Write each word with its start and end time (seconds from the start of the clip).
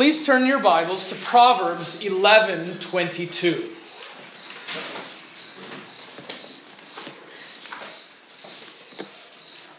Please 0.00 0.24
turn 0.24 0.46
your 0.46 0.60
Bibles 0.60 1.10
to 1.10 1.14
Proverbs 1.14 2.00
11:22. 2.00 3.68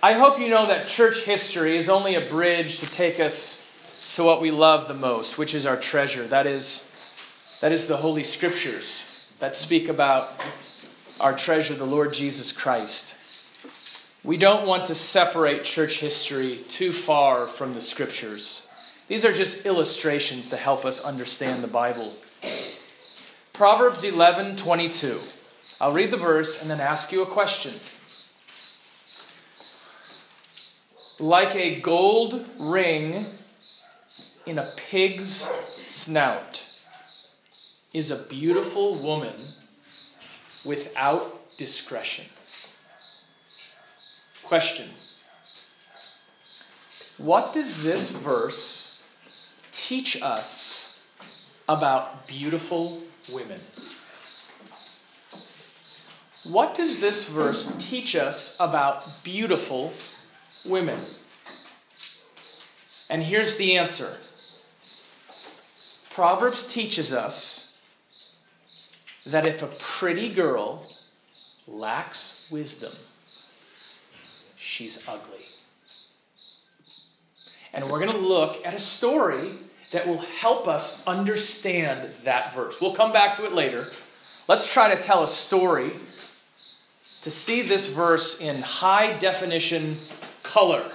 I 0.04 0.13
hope 0.13 0.38
you 0.38 0.47
know 0.47 0.68
that 0.68 0.88
church 0.88 1.23
history 1.23 1.76
is 1.76 1.89
only 1.89 2.13
a 2.13 2.21
bridge 2.21 2.78
to 2.81 2.86
take 2.86 3.20
us 3.20 3.63
to 4.13 4.23
what 4.23 4.39
we 4.39 4.52
love 4.52 4.88
the 4.88 4.94
most, 4.94 5.39
which 5.39 5.55
is 5.55 5.66
our 5.66 5.76
treasure. 5.76 6.28
That 6.28 6.46
is, 6.46 6.92
that 7.60 7.72
is 7.72 7.88
the 7.88 7.98
Holy 7.98 8.24
Scriptures 8.24 9.06
that 9.40 9.56
speak 9.56 9.90
about 9.90 10.40
our 11.20 11.36
treasure, 11.36 11.74
the 11.74 11.84
Lord 11.88 12.14
Jesus 12.14 12.52
Christ. 12.52 13.16
We 14.24 14.38
don't 14.38 14.68
want 14.68 14.86
to 14.86 14.94
separate 14.94 15.64
church 15.64 15.98
history 15.98 16.58
too 16.68 16.94
far 16.94 17.48
from 17.48 17.74
the 17.74 17.82
Scriptures. 17.82 18.68
These 19.12 19.25
are 19.25 19.34
just 19.34 19.66
illustrations 19.66 20.50
to 20.52 20.55
help 20.55 20.86
us 20.86 21.02
understand 21.02 21.65
the 21.65 21.68
Bible. 21.68 22.14
Proverbs 23.51 24.06
11 24.06 24.56
22. 24.56 25.20
I'll 25.82 25.92
read 25.92 26.11
the 26.11 26.18
verse 26.18 26.61
and 26.61 26.71
then 26.71 26.79
ask 26.79 27.11
you 27.11 27.21
a 27.21 27.25
question. 27.25 27.74
like 31.20 31.54
a 31.57 31.82
gold 31.82 32.45
ring 32.58 33.25
in 34.45 34.58
a 34.58 34.72
pig's 34.78 35.50
snout 35.72 36.64
is 37.94 38.12
a 38.12 38.16
beautiful 38.16 38.95
woman 38.95 39.36
without 40.64 41.58
discretion. 41.58 42.28
Question 44.42 44.88
What 47.17 47.52
does 47.52 47.84
this 47.84 48.09
verse 48.09 48.91
teach 49.72 50.22
us 50.22 50.98
about 51.67 52.28
beautiful 52.28 53.02
women? 53.30 53.59
What 56.44 56.73
does 56.73 57.00
this 57.00 57.28
verse 57.28 57.72
teach 57.78 58.16
us 58.16 58.56
about 58.60 59.23
beautiful 59.23 59.94
women? 60.66 61.06
And 63.10 63.23
here's 63.23 63.58
the 63.58 63.78
answer 63.78 64.18
Proverbs 66.10 66.66
teaches 66.66 67.14
us 67.14 67.72
that 69.26 69.45
if 69.45 69.62
a 69.62 69.67
pretty 69.67 70.30
girl 70.30 70.88
lacks 71.67 72.42
wisdom, 72.50 72.94
she's 74.58 75.08
ugly. 75.08 75.45
And 77.73 77.90
we're 77.90 78.00
going 78.00 78.12
to 78.12 78.17
look 78.17 78.66
at 78.66 78.73
a 78.73 78.80
story 78.80 79.54
that 79.92 80.08
will 80.08 80.20
help 80.20 80.67
us 80.67 81.06
understand 81.06 82.09
that 82.23 82.56
verse. 82.56 82.80
We'll 82.80 82.95
come 82.95 83.11
back 83.11 83.36
to 83.38 83.45
it 83.45 83.53
later. 83.53 83.92
Let's 84.48 84.72
try 84.72 84.94
to 84.94 85.02
tell 85.02 85.23
a 85.23 85.28
story 85.28 85.92
to 87.22 87.31
see 87.31 87.61
this 87.61 87.88
verse 87.88 88.42
in 88.42 88.61
high 88.61 89.14
definition 89.17 90.00
color, 90.44 90.92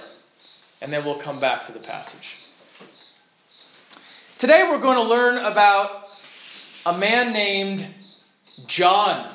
and 0.81 0.91
then 0.91 1.05
we'll 1.05 1.15
come 1.15 1.39
back 1.39 1.65
to 1.67 1.71
the 1.71 1.79
passage. 1.79 2.37
Today 4.37 4.67
we're 4.69 4.79
going 4.79 4.97
to 4.97 5.09
learn 5.09 5.43
about 5.43 6.09
a 6.85 6.97
man 6.97 7.33
named 7.33 7.87
John. 8.65 9.33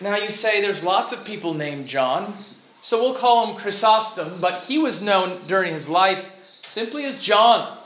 Now 0.00 0.16
you 0.16 0.30
say 0.30 0.60
there's 0.60 0.84
lots 0.84 1.12
of 1.12 1.24
people 1.24 1.54
named 1.54 1.88
John, 1.88 2.36
so 2.82 3.00
we'll 3.00 3.14
call 3.14 3.46
him 3.46 3.56
Chrysostom, 3.56 4.40
but 4.40 4.62
he 4.64 4.78
was 4.78 5.02
known 5.02 5.46
during 5.46 5.72
his 5.74 5.88
life 5.88 6.30
simply 6.62 7.04
as 7.04 7.18
John. 7.18 7.78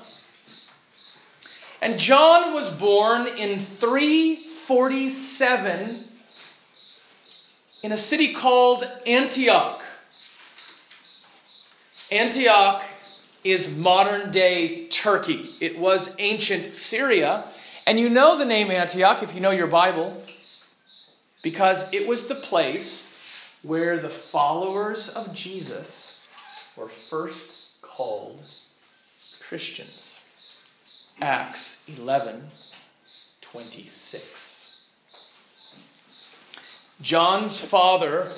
And 1.82 1.98
John 1.98 2.52
was 2.52 2.70
born 2.70 3.26
in 3.26 3.58
347 3.58 6.04
in 7.82 7.92
a 7.92 7.96
city 7.96 8.34
called 8.34 8.86
Antioch. 9.06 9.80
Antioch 12.10 12.82
is 13.44 13.74
modern 13.74 14.30
day 14.30 14.86
Turkey. 14.88 15.54
It 15.60 15.78
was 15.78 16.14
ancient 16.18 16.76
Syria. 16.76 17.44
And 17.86 17.98
you 17.98 18.10
know 18.10 18.36
the 18.36 18.44
name 18.44 18.70
Antioch 18.70 19.22
if 19.22 19.34
you 19.34 19.40
know 19.40 19.50
your 19.50 19.66
Bible, 19.66 20.22
because 21.42 21.90
it 21.92 22.06
was 22.06 22.28
the 22.28 22.34
place 22.34 23.14
where 23.62 23.98
the 23.98 24.10
followers 24.10 25.08
of 25.08 25.32
Jesus 25.32 26.18
were 26.76 26.88
first 26.88 27.50
called 27.80 28.42
Christians. 29.40 30.19
Acts 31.20 31.78
11 31.86 32.50
26. 33.42 34.70
John's 37.02 37.58
father 37.58 38.32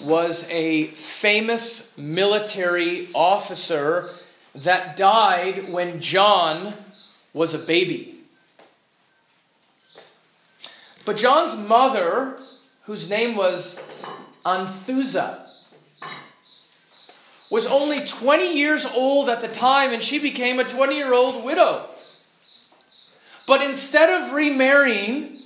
was 0.00 0.48
a 0.48 0.86
famous 0.88 1.96
military 1.98 3.08
officer 3.14 4.14
that 4.54 4.96
died 4.96 5.70
when 5.70 6.00
John 6.00 6.74
was 7.34 7.52
a 7.52 7.58
baby. 7.58 8.20
But 11.04 11.16
John's 11.16 11.56
mother, 11.56 12.38
whose 12.84 13.10
name 13.10 13.36
was 13.36 13.84
Anthusa, 14.46 15.46
was 17.50 17.66
only 17.66 18.00
20 18.00 18.56
years 18.56 18.86
old 18.86 19.28
at 19.28 19.42
the 19.42 19.48
time 19.48 19.92
and 19.92 20.02
she 20.02 20.18
became 20.18 20.58
a 20.58 20.64
20 20.64 20.96
year 20.96 21.12
old 21.12 21.44
widow. 21.44 21.90
But 23.46 23.62
instead 23.62 24.08
of 24.08 24.32
remarrying, 24.32 25.40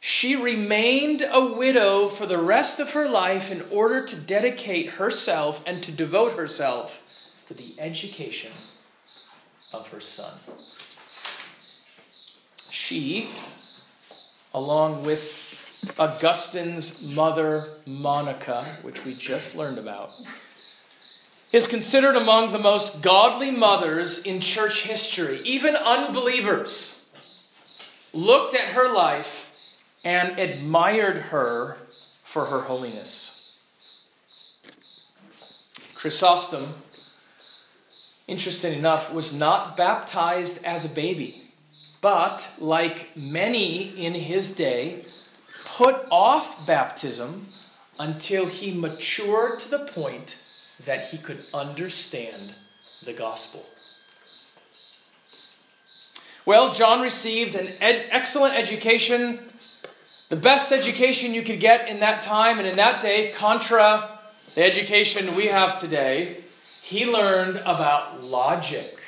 she 0.00 0.36
remained 0.36 1.26
a 1.30 1.44
widow 1.44 2.08
for 2.08 2.26
the 2.26 2.38
rest 2.38 2.78
of 2.78 2.92
her 2.92 3.08
life 3.08 3.50
in 3.50 3.64
order 3.70 4.04
to 4.06 4.16
dedicate 4.16 4.90
herself 4.90 5.62
and 5.66 5.82
to 5.82 5.90
devote 5.90 6.34
herself 6.34 7.02
to 7.48 7.54
the 7.54 7.74
education 7.78 8.52
of 9.72 9.88
her 9.88 10.00
son. 10.00 10.34
She, 12.70 13.28
along 14.54 15.04
with 15.04 15.74
Augustine's 15.98 17.02
mother, 17.02 17.70
Monica, 17.84 18.76
which 18.82 19.04
we 19.04 19.14
just 19.14 19.56
learned 19.56 19.78
about, 19.78 20.12
is 21.50 21.66
considered 21.66 22.14
among 22.14 22.52
the 22.52 22.58
most 22.58 23.00
godly 23.00 23.50
mothers 23.50 24.22
in 24.22 24.38
church 24.40 24.82
history. 24.82 25.40
Even 25.44 25.74
unbelievers 25.74 26.97
looked 28.12 28.54
at 28.54 28.72
her 28.72 28.92
life 28.92 29.52
and 30.04 30.38
admired 30.38 31.18
her 31.18 31.76
for 32.22 32.46
her 32.46 32.62
holiness. 32.62 33.40
Chrysostom, 35.94 36.74
interesting 38.26 38.78
enough, 38.78 39.12
was 39.12 39.32
not 39.32 39.76
baptized 39.76 40.62
as 40.64 40.84
a 40.84 40.88
baby, 40.88 41.50
but 42.00 42.50
like 42.58 43.16
many 43.16 43.88
in 44.02 44.14
his 44.14 44.54
day, 44.54 45.04
put 45.64 46.06
off 46.10 46.64
baptism 46.64 47.48
until 47.98 48.46
he 48.46 48.72
matured 48.72 49.58
to 49.58 49.68
the 49.68 49.80
point 49.80 50.36
that 50.84 51.08
he 51.08 51.18
could 51.18 51.44
understand 51.52 52.54
the 53.02 53.12
gospel. 53.12 53.66
Well, 56.48 56.72
John 56.72 57.02
received 57.02 57.54
an 57.56 57.74
ed- 57.78 58.06
excellent 58.08 58.54
education 58.54 59.38
the 60.30 60.36
best 60.36 60.72
education 60.72 61.34
you 61.34 61.42
could 61.42 61.60
get 61.60 61.88
in 61.88 62.00
that 62.00 62.22
time 62.22 62.58
and 62.58 62.66
in 62.66 62.76
that 62.76 63.02
day, 63.02 63.32
contra 63.32 64.18
the 64.54 64.62
education 64.62 65.36
we 65.36 65.48
have 65.48 65.78
today, 65.78 66.38
he 66.80 67.04
learned 67.04 67.58
about 67.58 68.24
logic. 68.24 68.98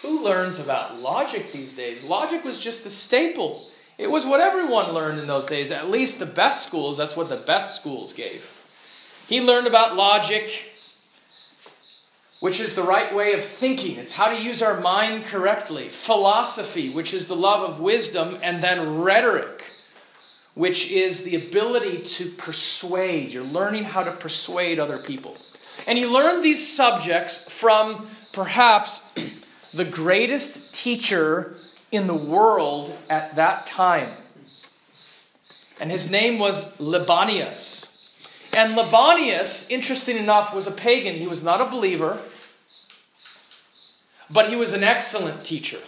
Who 0.00 0.24
learns 0.24 0.58
about 0.58 0.98
logic 0.98 1.52
these 1.52 1.74
days? 1.74 2.02
Logic 2.02 2.42
was 2.42 2.58
just 2.58 2.84
the 2.84 2.90
staple. 2.90 3.68
It 3.98 4.10
was 4.10 4.24
what 4.24 4.40
everyone 4.40 4.92
learned 4.92 5.20
in 5.20 5.26
those 5.26 5.44
days, 5.44 5.70
at 5.70 5.90
least 5.90 6.18
the 6.18 6.26
best 6.26 6.66
schools, 6.66 6.96
that's 6.96 7.16
what 7.16 7.28
the 7.28 7.36
best 7.36 7.76
schools 7.76 8.14
gave. 8.14 8.50
He 9.26 9.42
learned 9.42 9.66
about 9.66 9.94
logic, 9.94 10.73
which 12.44 12.60
is 12.60 12.74
the 12.74 12.82
right 12.82 13.14
way 13.14 13.32
of 13.32 13.42
thinking. 13.42 13.96
It's 13.96 14.12
how 14.12 14.28
to 14.28 14.38
use 14.38 14.60
our 14.60 14.78
mind 14.78 15.24
correctly. 15.24 15.88
Philosophy, 15.88 16.90
which 16.90 17.14
is 17.14 17.26
the 17.26 17.34
love 17.34 17.62
of 17.62 17.80
wisdom, 17.80 18.36
and 18.42 18.62
then 18.62 19.00
rhetoric, 19.00 19.64
which 20.52 20.90
is 20.90 21.22
the 21.22 21.36
ability 21.36 22.02
to 22.02 22.28
persuade. 22.28 23.32
You're 23.32 23.44
learning 23.44 23.84
how 23.84 24.02
to 24.02 24.12
persuade 24.12 24.78
other 24.78 24.98
people. 24.98 25.38
And 25.86 25.96
he 25.96 26.04
learned 26.04 26.44
these 26.44 26.70
subjects 26.70 27.50
from 27.50 28.08
perhaps 28.30 29.10
the 29.72 29.86
greatest 29.86 30.70
teacher 30.74 31.56
in 31.90 32.06
the 32.06 32.14
world 32.14 32.94
at 33.08 33.36
that 33.36 33.64
time. 33.64 34.10
And 35.80 35.90
his 35.90 36.10
name 36.10 36.38
was 36.38 36.76
Libanius. 36.76 37.96
And 38.54 38.74
Libanius, 38.74 39.70
interesting 39.70 40.18
enough, 40.18 40.54
was 40.54 40.66
a 40.66 40.72
pagan. 40.72 41.16
He 41.16 41.26
was 41.26 41.42
not 41.42 41.62
a 41.62 41.64
believer. 41.64 42.20
But 44.30 44.48
he 44.48 44.56
was 44.56 44.72
an 44.72 44.84
excellent 44.84 45.44
teacher. 45.44 45.78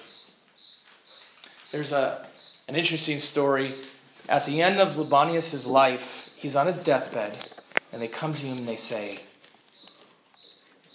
There's 1.73 1.93
a, 1.93 2.27
an 2.69 2.77
interesting 2.77 3.19
story. 3.19 3.75
At 4.29 4.47
the 4.47 4.63
end 4.63 4.81
of 4.81 4.97
Libanius' 4.97 5.67
life, 5.67 6.31
he's 6.37 6.57
on 6.57 6.67
his 6.67 6.79
deathbed, 6.79 7.49
and 7.93 8.01
they 8.01 8.09
come 8.09 8.35
to 8.35 8.47
him 8.47 8.59
and 8.59 8.69
they 8.69 8.77
say, 8.77 9.21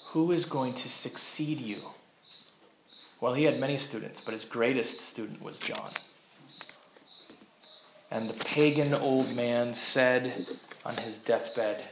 Who 0.08 0.32
is 0.32 0.46
going 0.46 0.74
to 0.76 0.90
succeed 0.90 1.60
you? 1.60 1.82
Well, 3.20 3.34
he 3.36 3.44
had 3.44 3.60
many 3.60 3.78
students, 3.78 4.20
but 4.20 4.34
his 4.34 4.46
greatest 4.46 5.00
student 5.00 5.42
was 5.42 5.60
John. 5.60 5.92
And 8.10 8.30
the 8.30 8.34
pagan 8.34 8.94
old 8.94 9.36
man 9.36 9.74
said 9.74 10.48
on 10.84 10.98
his 10.98 11.18
deathbed, 11.18 11.84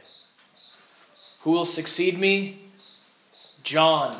Who 1.42 1.52
will 1.52 1.64
succeed 1.64 2.18
me? 2.18 2.62
John. 3.62 4.16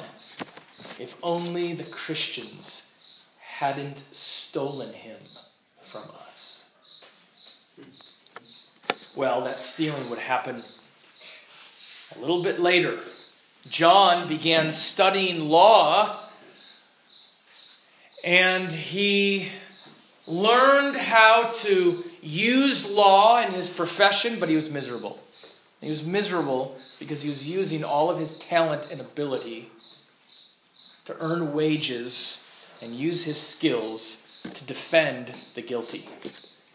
If 0.99 1.17
only 1.23 1.73
the 1.73 1.85
Christians 1.85 2.91
hadn't 3.39 4.03
stolen 4.13 4.93
him 4.93 5.19
from 5.81 6.05
us. 6.27 6.69
Well, 9.15 9.43
that 9.43 9.63
stealing 9.63 10.09
would 10.09 10.19
happen 10.19 10.63
a 12.17 12.21
little 12.21 12.43
bit 12.43 12.61
later. 12.61 13.01
John 13.69 14.29
began 14.29 14.71
studying 14.71 15.49
law 15.49 16.21
and 18.25 18.73
he 18.73 19.49
learned 20.27 20.97
how 20.97 21.51
to 21.61 22.05
use 22.23 22.89
law 22.89 23.43
in 23.43 23.53
his 23.53 23.69
profession, 23.69 24.39
but 24.39 24.49
he 24.49 24.55
was 24.55 24.71
miserable. 24.71 25.19
He 25.81 25.91
was 25.91 26.03
miserable 26.03 26.79
because 26.99 27.23
he 27.23 27.31
was 27.31 27.47
using 27.47 27.83
all 27.83 28.11
of 28.11 28.19
his 28.19 28.35
talent 28.35 28.87
and 28.91 29.01
ability 29.01 29.71
to 31.05 31.17
earn 31.21 31.53
wages 31.53 32.43
and 32.81 32.95
use 32.95 33.25
his 33.25 33.41
skills 33.41 34.23
to 34.53 34.65
defend 34.65 35.35
the 35.55 35.63
guilty. 35.63 36.09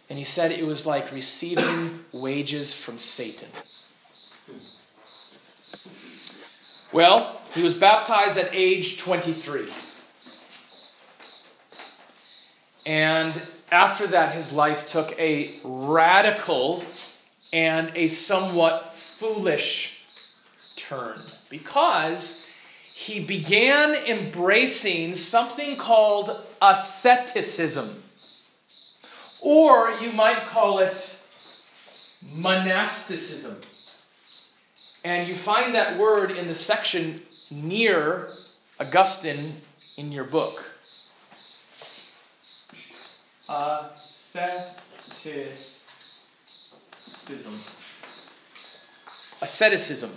And 0.09 0.19
he 0.19 0.25
said 0.25 0.51
it 0.51 0.65
was 0.65 0.85
like 0.85 1.11
receiving 1.11 2.05
wages 2.11 2.73
from 2.73 2.99
Satan. 2.99 3.49
Well, 6.91 7.41
he 7.53 7.63
was 7.63 7.73
baptized 7.73 8.37
at 8.37 8.49
age 8.53 8.97
23. 8.99 9.69
And 12.85 13.41
after 13.71 14.07
that, 14.07 14.33
his 14.33 14.53
life 14.53 14.87
took 14.87 15.11
a 15.19 15.59
radical 15.63 16.85
and 17.51 17.91
a 17.95 18.07
somewhat 18.07 18.93
foolish 18.93 20.01
turn 20.75 21.21
because 21.49 22.44
he 22.97 23.19
began 23.19 23.93
embracing 23.93 25.13
something 25.15 25.75
called 25.75 26.39
asceticism. 26.61 28.01
Or 29.41 29.99
you 29.99 30.13
might 30.13 30.47
call 30.47 30.79
it 30.79 30.95
monasticism. 32.33 33.59
And 35.03 35.27
you 35.27 35.35
find 35.35 35.75
that 35.75 35.97
word 35.97 36.31
in 36.31 36.47
the 36.47 36.55
section 36.55 37.21
near 37.51 38.29
Augustine 38.79 39.61
in 39.97 40.13
your 40.13 40.23
book. 40.23 40.63
Asceticism. 43.49 44.71
Asceticism. 49.41 50.11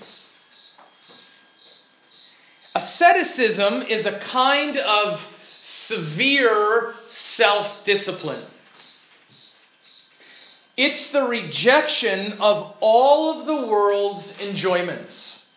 Asceticism 2.78 3.82
is 3.82 4.06
a 4.06 4.20
kind 4.20 4.76
of 4.76 5.58
severe 5.60 6.94
self 7.10 7.84
discipline. 7.84 8.44
It's 10.76 11.10
the 11.10 11.24
rejection 11.24 12.34
of 12.34 12.76
all 12.78 13.36
of 13.36 13.46
the 13.46 13.66
world's 13.66 14.40
enjoyments. 14.40 15.48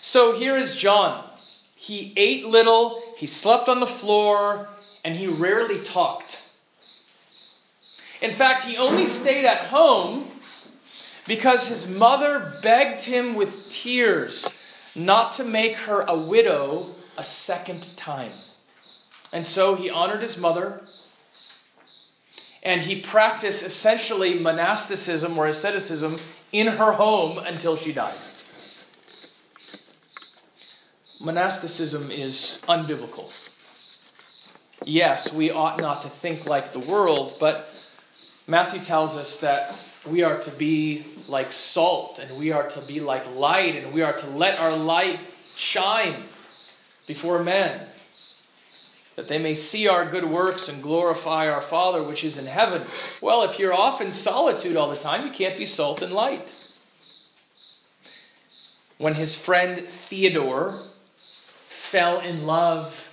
So 0.00 0.38
here 0.38 0.56
is 0.56 0.76
John. 0.76 1.28
He 1.74 2.12
ate 2.16 2.46
little, 2.46 3.02
he 3.16 3.26
slept 3.26 3.68
on 3.68 3.80
the 3.80 3.88
floor, 3.88 4.68
and 5.04 5.16
he 5.16 5.26
rarely 5.26 5.80
talked. 5.80 6.38
In 8.22 8.30
fact, 8.30 8.62
he 8.62 8.76
only 8.76 9.04
stayed 9.04 9.46
at 9.46 9.66
home 9.66 10.30
because 11.26 11.66
his 11.66 11.90
mother 11.90 12.60
begged 12.62 13.00
him 13.00 13.34
with 13.34 13.68
tears 13.68 14.56
not 14.96 15.32
to 15.32 15.44
make 15.44 15.76
her 15.76 16.00
a 16.02 16.16
widow 16.16 16.94
a 17.16 17.22
second 17.22 17.96
time. 17.96 18.32
And 19.32 19.46
so 19.46 19.74
he 19.74 19.90
honored 19.90 20.22
his 20.22 20.36
mother 20.36 20.82
and 22.62 22.82
he 22.82 23.00
practiced 23.00 23.64
essentially 23.64 24.38
monasticism 24.38 25.38
or 25.38 25.46
asceticism 25.46 26.16
in 26.52 26.66
her 26.66 26.92
home 26.92 27.38
until 27.38 27.76
she 27.76 27.92
died. 27.92 28.16
Monasticism 31.20 32.10
is 32.10 32.60
unbiblical 32.68 33.30
yes, 34.86 35.32
we 35.32 35.50
ought 35.50 35.78
not 35.78 36.02
to 36.02 36.08
think 36.08 36.46
like 36.46 36.72
the 36.72 36.78
world, 36.78 37.36
but 37.38 37.74
Matthew 38.46 38.80
tells 38.80 39.16
us 39.16 39.40
that 39.40 39.74
we 40.06 40.22
are 40.22 40.38
to 40.38 40.50
be 40.50 41.04
like 41.28 41.52
salt 41.52 42.18
and 42.18 42.36
we 42.36 42.52
are 42.52 42.68
to 42.68 42.80
be 42.80 43.00
like 43.00 43.34
light 43.34 43.76
and 43.76 43.92
we 43.92 44.02
are 44.02 44.12
to 44.12 44.26
let 44.28 44.60
our 44.60 44.76
light 44.76 45.20
shine 45.54 46.22
before 47.06 47.42
men 47.42 47.86
that 49.16 49.28
they 49.28 49.38
may 49.38 49.54
see 49.54 49.88
our 49.88 50.04
good 50.04 50.26
works 50.26 50.68
and 50.68 50.82
glorify 50.82 51.48
our 51.48 51.62
Father 51.62 52.02
which 52.02 52.22
is 52.22 52.38
in 52.38 52.46
heaven. 52.46 52.82
Well, 53.20 53.42
if 53.42 53.58
you're 53.58 53.74
off 53.74 54.00
in 54.00 54.12
solitude 54.12 54.76
all 54.76 54.90
the 54.90 54.96
time, 54.96 55.26
you 55.26 55.32
can't 55.32 55.56
be 55.56 55.66
salt 55.66 56.02
and 56.02 56.12
light. 56.12 56.54
When 58.98 59.14
his 59.14 59.34
friend 59.34 59.88
Theodore 59.88 60.82
fell 61.66 62.20
in 62.20 62.46
love 62.46 63.12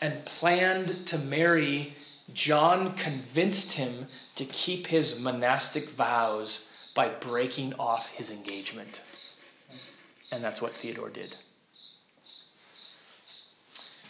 and 0.00 0.24
planned 0.24 1.06
to 1.06 1.18
marry, 1.18 1.94
John 2.32 2.94
convinced 2.94 3.72
him 3.72 4.08
to 4.38 4.44
keep 4.44 4.88
his 4.88 5.20
monastic 5.20 5.88
vows 5.90 6.64
by 6.94 7.08
breaking 7.08 7.74
off 7.74 8.08
his 8.10 8.30
engagement. 8.30 9.00
And 10.32 10.42
that's 10.42 10.60
what 10.62 10.72
Theodore 10.72 11.10
did. 11.10 11.34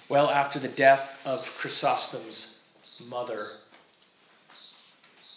Well, 0.08 0.30
after 0.30 0.58
the 0.58 0.68
death 0.68 1.20
of 1.26 1.46
Chrysostom's 1.58 2.54
mother, 2.98 3.52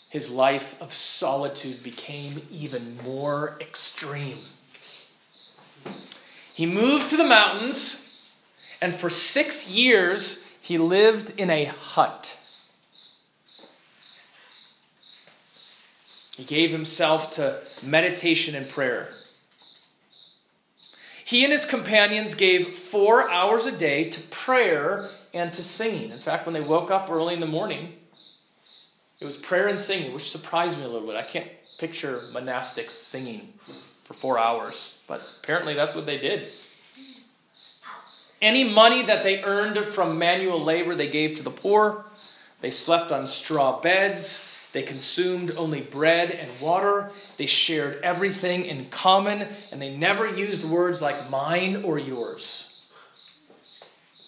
his 0.10 0.30
life 0.30 0.82
of 0.82 0.94
solitude 0.94 1.84
became 1.84 2.42
even 2.52 2.98
more 3.04 3.58
extreme. 3.60 4.40
He 6.54 6.66
moved 6.66 7.10
to 7.10 7.18
the 7.18 7.24
mountains 7.24 8.02
and 8.82 8.94
for 8.94 9.12
six 9.12 9.70
years, 9.70 10.46
he 10.60 10.80
lived 10.80 11.40
in 11.40 11.52
a 11.52 11.66
hut. 11.66 12.38
He 16.38 16.44
gave 16.44 16.72
himself 16.72 17.32
to 17.36 17.60
meditation 17.82 18.56
and 18.56 18.70
prayer. 18.70 19.10
He 21.24 21.44
and 21.44 21.52
his 21.52 21.66
companions 21.66 22.36
gave 22.36 22.76
four 22.76 23.30
hours 23.30 23.66
a 23.66 23.72
day 23.72 24.10
to 24.10 24.22
prayer 24.22 25.12
and 25.34 25.54
to 25.54 25.64
singing. 25.64 26.12
In 26.12 26.20
fact, 26.20 26.46
when 26.46 26.54
they 26.54 26.62
woke 26.62 26.92
up 26.92 27.10
early 27.10 27.34
in 27.34 27.40
the 27.40 27.46
morning, 27.46 27.94
it 29.20 29.26
was 29.26 29.38
prayer 29.38 29.68
and 29.68 29.80
singing, 29.80 30.14
which 30.14 30.30
surprised 30.32 30.78
me 30.78 30.84
a 30.84 30.88
little 30.88 31.08
bit. 31.08 31.16
I 31.16 31.22
can't 31.22 31.48
picture 31.78 32.30
monastics 32.34 32.92
singing 32.92 33.54
for 34.04 34.14
four 34.14 34.38
hours, 34.38 34.96
but 35.08 35.22
apparently 35.42 35.74
that's 35.74 35.96
what 35.96 36.06
they 36.06 36.18
did. 36.18 36.48
Any 38.42 38.74
money 38.74 39.04
that 39.04 39.24
they 39.24 39.44
earned 39.44 39.78
from 39.86 40.18
manual 40.18 40.62
labor, 40.62 40.96
they 40.96 41.08
gave 41.08 41.36
to 41.36 41.44
the 41.44 41.52
poor. 41.52 42.06
They 42.60 42.72
slept 42.72 43.12
on 43.12 43.28
straw 43.28 43.80
beds. 43.80 44.51
They 44.74 44.84
consumed 44.84 45.52
only 45.58 45.82
bread 45.82 46.32
and 46.32 46.50
water. 46.62 47.12
They 47.38 47.46
shared 47.46 48.02
everything 48.04 48.66
in 48.66 48.86
common, 48.86 49.48
and 49.72 49.82
they 49.82 49.96
never 49.96 50.28
used 50.28 50.64
words 50.64 51.02
like 51.02 51.30
mine 51.30 51.84
or 51.84 52.00
yours. 52.00 52.74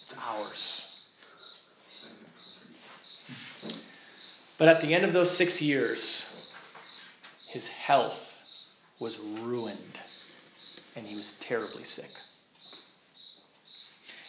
It's 0.03 0.15
ours. 0.17 0.87
But 4.57 4.67
at 4.67 4.81
the 4.81 4.93
end 4.93 5.05
of 5.05 5.13
those 5.13 5.31
six 5.31 5.61
years, 5.61 6.33
his 7.47 7.67
health 7.67 8.43
was 8.99 9.19
ruined, 9.19 9.99
and 10.95 11.07
he 11.07 11.15
was 11.15 11.33
terribly 11.33 11.83
sick. 11.83 12.11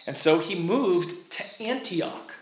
And 0.07 0.17
so 0.17 0.39
he 0.39 0.55
moved 0.55 1.31
to 1.33 1.63
Antioch. 1.63 2.35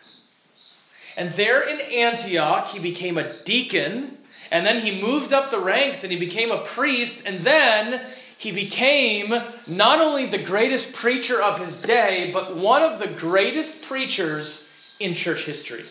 And 1.17 1.33
there 1.35 1.67
in 1.67 1.81
Antioch, 1.81 2.69
he 2.69 2.79
became 2.79 3.19
a 3.19 3.33
deacon. 3.45 4.19
And 4.51 4.67
then 4.67 4.81
he 4.81 5.01
moved 5.01 5.33
up 5.33 5.51
the 5.51 5.61
ranks 5.61 6.03
and 6.03 6.13
he 6.13 6.19
became 6.19 6.51
a 6.51 6.63
priest. 6.63 7.27
And 7.27 7.41
then 7.41 8.03
he 8.37 8.51
became 8.51 9.33
not 9.67 10.01
only 10.01 10.27
the 10.27 10.43
greatest 10.43 10.95
preacher 10.95 11.41
of 11.41 11.59
his 11.59 11.81
day, 11.81 12.31
but 12.33 12.57
one 12.57 12.83
of 12.83 12.99
the 12.99 13.07
greatest 13.07 13.83
preachers 13.83 14.69
in 14.99 15.15
church 15.15 15.45
history. 15.45 15.85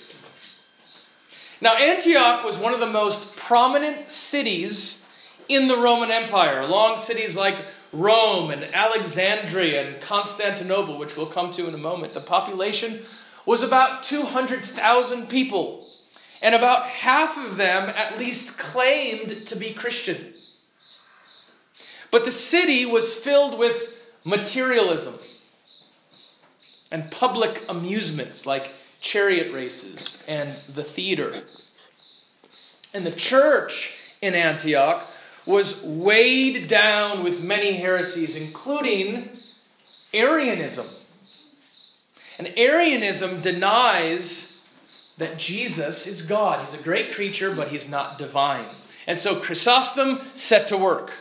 Now, 1.61 1.77
Antioch 1.77 2.43
was 2.43 2.57
one 2.57 2.73
of 2.73 2.79
the 2.79 2.87
most 2.87 3.35
prominent 3.35 4.09
cities 4.09 5.05
in 5.47 5.67
the 5.67 5.77
Roman 5.77 6.09
Empire, 6.09 6.59
along 6.59 6.97
cities 6.97 7.35
like 7.35 7.55
Rome 7.93 8.51
and 8.51 8.63
Alexandria 8.63 9.87
and 9.87 10.01
Constantinople, 10.01 10.97
which 10.97 11.15
we'll 11.15 11.27
come 11.27 11.51
to 11.51 11.67
in 11.67 11.73
a 11.73 11.77
moment. 11.77 12.13
The 12.13 12.21
population 12.21 13.01
was 13.45 13.63
about 13.63 14.03
200,000 14.03 15.27
people, 15.27 15.87
and 16.41 16.55
about 16.55 16.87
half 16.87 17.37
of 17.37 17.57
them 17.57 17.89
at 17.89 18.17
least 18.17 18.57
claimed 18.57 19.45
to 19.47 19.55
be 19.55 19.71
Christian. 19.71 20.33
But 22.11 22.25
the 22.25 22.31
city 22.31 22.85
was 22.85 23.15
filled 23.15 23.57
with 23.57 23.93
materialism 24.23 25.15
and 26.91 27.09
public 27.09 27.63
amusements 27.69 28.45
like 28.45 28.73
chariot 28.99 29.53
races 29.53 30.23
and 30.27 30.55
the 30.71 30.83
theater. 30.83 31.43
And 32.93 33.05
the 33.05 33.11
church 33.11 33.95
in 34.21 34.35
Antioch 34.35 35.07
was 35.45 35.81
weighed 35.81 36.67
down 36.67 37.23
with 37.23 37.41
many 37.41 37.77
heresies, 37.77 38.35
including 38.35 39.29
Arianism. 40.13 40.87
And 42.37 42.53
Arianism 42.57 43.41
denies 43.41 44.57
that 45.17 45.37
Jesus 45.37 46.07
is 46.07 46.23
God. 46.23 46.65
He's 46.65 46.79
a 46.79 46.81
great 46.81 47.13
creature, 47.13 47.53
but 47.53 47.67
he's 47.67 47.87
not 47.87 48.17
divine. 48.17 48.65
And 49.05 49.19
so 49.19 49.35
Chrysostom 49.35 50.21
set 50.33 50.67
to 50.69 50.77
work. 50.77 51.11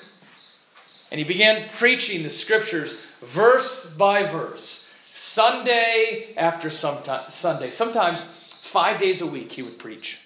And 1.10 1.18
he 1.18 1.24
began 1.24 1.68
preaching 1.70 2.22
the 2.22 2.30
scriptures 2.30 2.94
verse 3.20 3.92
by 3.94 4.22
verse, 4.24 4.88
Sunday 5.08 6.32
after 6.36 6.70
Sunday. 6.70 7.70
Sometimes 7.70 8.24
five 8.50 9.00
days 9.00 9.20
a 9.20 9.26
week 9.26 9.52
he 9.52 9.62
would 9.62 9.78
preach. 9.78 10.20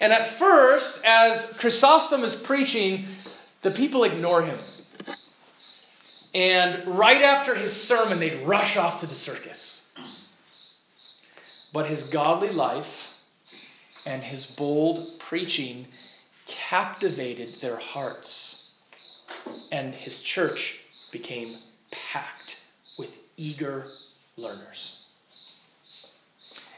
And 0.00 0.12
at 0.12 0.28
first, 0.28 1.04
as 1.04 1.54
Chrysostom 1.58 2.22
is 2.22 2.36
preaching, 2.36 3.06
the 3.62 3.70
people 3.70 4.04
ignore 4.04 4.42
him. 4.42 4.58
And 6.36 6.86
right 6.86 7.22
after 7.22 7.54
his 7.54 7.72
sermon, 7.72 8.18
they'd 8.18 8.46
rush 8.46 8.76
off 8.76 9.00
to 9.00 9.06
the 9.06 9.14
circus. 9.14 9.88
But 11.72 11.86
his 11.86 12.02
godly 12.02 12.50
life 12.50 13.14
and 14.04 14.22
his 14.22 14.44
bold 14.44 15.18
preaching 15.18 15.86
captivated 16.46 17.62
their 17.62 17.78
hearts 17.78 18.68
and 19.72 19.94
his 19.94 20.22
church 20.22 20.80
became 21.10 21.56
packed 21.90 22.58
with 22.98 23.16
eager 23.38 23.86
learners. 24.36 24.98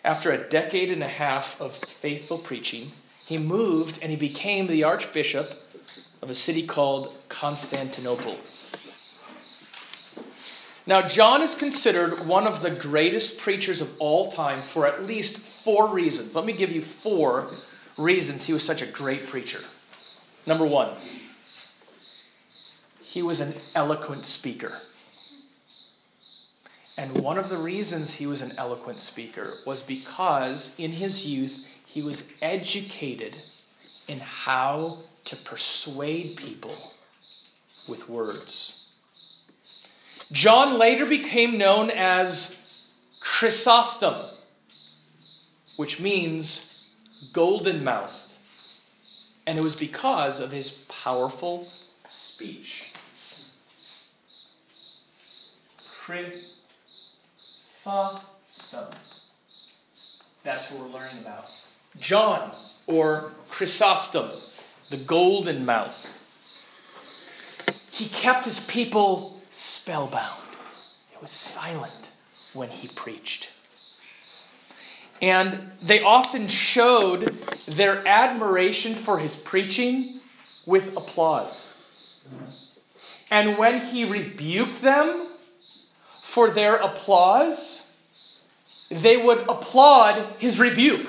After 0.05 0.31
a 0.31 0.49
decade 0.49 0.93
and 0.93 1.03
a 1.03 1.09
half 1.09 1.61
of 1.61 1.75
faithful 1.75 2.39
preaching, 2.39 2.93
he 3.27 3.39
moved 3.39 3.99
and 4.01 4.13
he 4.13 4.17
became 4.17 4.69
the 4.69 4.85
archbishop 4.85 5.61
of 6.23 6.31
a 6.31 6.35
city 6.35 6.65
called 6.65 7.13
Constantinople. 7.29 8.39
Now, 10.89 11.03
John 11.03 11.43
is 11.43 11.55
considered 11.55 12.27
one 12.27 12.47
of 12.47 12.63
the 12.63 12.71
greatest 12.71 13.37
preachers 13.37 13.83
of 13.83 13.93
all 13.99 14.33
time 14.33 14.63
for 14.63 14.87
at 14.87 15.05
least 15.05 15.37
four 15.37 15.87
reasons. 15.87 16.35
Let 16.35 16.47
me 16.47 16.55
give 16.55 16.73
you 16.73 16.81
four 16.81 17.51
reasons 17.99 18.47
he 18.47 18.55
was 18.55 18.65
such 18.65 18.81
a 18.81 18.87
great 18.87 19.27
preacher. 19.27 19.61
Number 20.47 20.65
one, 20.65 20.89
he 23.03 23.23
was 23.23 23.39
an 23.39 23.57
eloquent 23.75 24.25
speaker. 24.25 24.81
And 26.97 27.21
one 27.21 27.37
of 27.37 27.51
the 27.51 27.59
reasons 27.59 28.15
he 28.15 28.27
was 28.27 28.41
an 28.41 28.55
eloquent 28.57 28.99
speaker 28.99 29.59
was 29.67 29.83
because 29.83 30.75
in 30.79 30.93
his 30.93 31.27
youth 31.27 31.63
he 31.85 32.01
was 32.01 32.33
educated 32.41 33.37
in 34.07 34.21
how 34.21 35.01
to 35.27 35.37
persuade 35.37 36.39
people 36.39 36.95
with 37.87 38.09
words. 38.09 38.88
John 40.31 40.79
later 40.79 41.07
became 41.07 41.57
known 41.57 41.91
as 41.91 42.59
Chrysostom, 43.21 44.27
which 45.77 46.01
means 46.01 46.79
golden 47.33 47.83
mouth. 47.83 48.39
And 49.47 49.57
it 49.59 49.63
was 49.63 49.77
because 49.77 50.41
of 50.41 50.53
his 50.53 50.71
powerful 50.71 51.69
speech. 52.11 52.87
Chrysostom. 56.01 56.45
That's 60.43 60.71
what 60.71 60.83
we're 60.83 60.99
learning 60.99 61.19
about. 61.19 61.47
John, 61.99 62.53
or 62.87 63.33
Chrysostom, 63.49 64.31
the 64.91 64.97
golden 64.99 65.65
mouth. 65.65 66.19
He 67.91 68.07
kept 68.09 68.45
his 68.45 68.61
people 68.61 69.38
spellbound. 69.51 70.43
It 71.13 71.21
was 71.21 71.31
silent 71.31 72.11
when 72.53 72.71
he 72.71 72.89
preached. 72.89 73.51
And 75.21 75.73
they 75.83 76.01
often 76.01 76.47
showed 76.47 77.45
their 77.67 78.07
admiration 78.07 78.95
for 78.95 79.19
his 79.19 79.35
preaching 79.35 80.21
with 80.65 80.97
applause. 80.97 81.83
And 83.31 83.59
when 83.59 83.81
he 83.81 84.05
rebuked 84.05 84.81
them, 84.81 85.29
for 86.29 86.51
their 86.51 86.77
applause, 86.77 87.91
they 88.91 89.17
would 89.17 89.49
applaud 89.49 90.35
his 90.39 90.61
rebuke. 90.61 91.09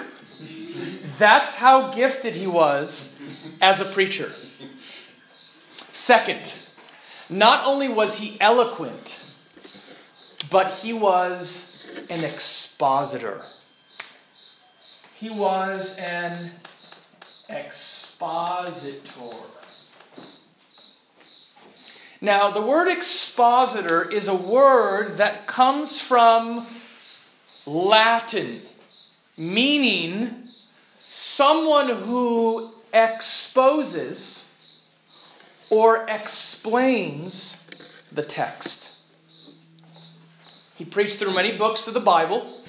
That's 1.17 1.55
how 1.55 1.93
gifted 1.93 2.37
he 2.37 2.47
was 2.47 3.13
as 3.59 3.81
a 3.81 3.85
preacher. 3.85 4.33
Second, 5.91 6.55
not 7.29 7.65
only 7.65 7.87
was 7.87 8.17
he 8.17 8.37
eloquent, 8.41 9.19
but 10.49 10.73
he 10.73 10.93
was 10.93 11.77
an 12.09 12.23
expositor. 12.23 13.43
He 15.15 15.29
was 15.29 15.97
an 15.97 16.51
expositor. 17.47 19.35
Now, 22.21 22.51
the 22.51 22.61
word 22.61 22.89
expositor 22.89 24.09
is 24.09 24.27
a 24.27 24.35
word 24.35 25.17
that 25.17 25.47
comes 25.47 25.99
from 25.99 26.67
Latin, 27.65 28.61
meaning 29.37 30.49
someone 31.05 31.89
who 31.89 32.71
exposes 32.91 34.48
or 35.69 36.07
explains 36.07 37.63
the 38.11 38.23
text. 38.23 38.91
He 40.75 40.85
preached 40.85 41.17
through 41.17 41.33
many 41.33 41.57
books 41.57 41.87
of 41.87 41.93
the 41.93 41.99
Bible 41.99 42.61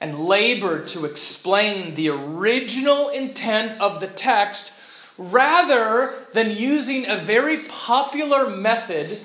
and 0.00 0.26
labored 0.26 0.88
to 0.88 1.04
explain 1.04 1.94
the 1.94 2.08
original 2.08 3.08
intent 3.08 3.80
of 3.80 4.00
the 4.00 4.08
text 4.08 4.72
rather 5.16 6.14
than 6.32 6.50
using 6.50 7.06
a 7.06 7.16
very 7.16 7.58
popular 7.58 8.48
method 8.48 9.24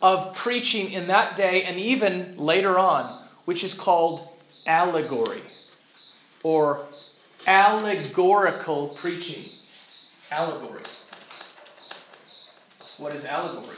of 0.00 0.34
preaching 0.34 0.90
in 0.90 1.06
that 1.08 1.36
day 1.36 1.62
and 1.62 1.78
even 1.78 2.36
later 2.36 2.78
on, 2.78 3.22
which 3.44 3.62
is 3.64 3.74
called 3.74 4.26
allegory 4.66 5.42
or 6.42 6.86
allegorical 7.46 8.88
preaching. 8.88 9.50
Allegory. 10.30 10.82
What 12.98 13.14
is 13.14 13.26
allegory? 13.26 13.76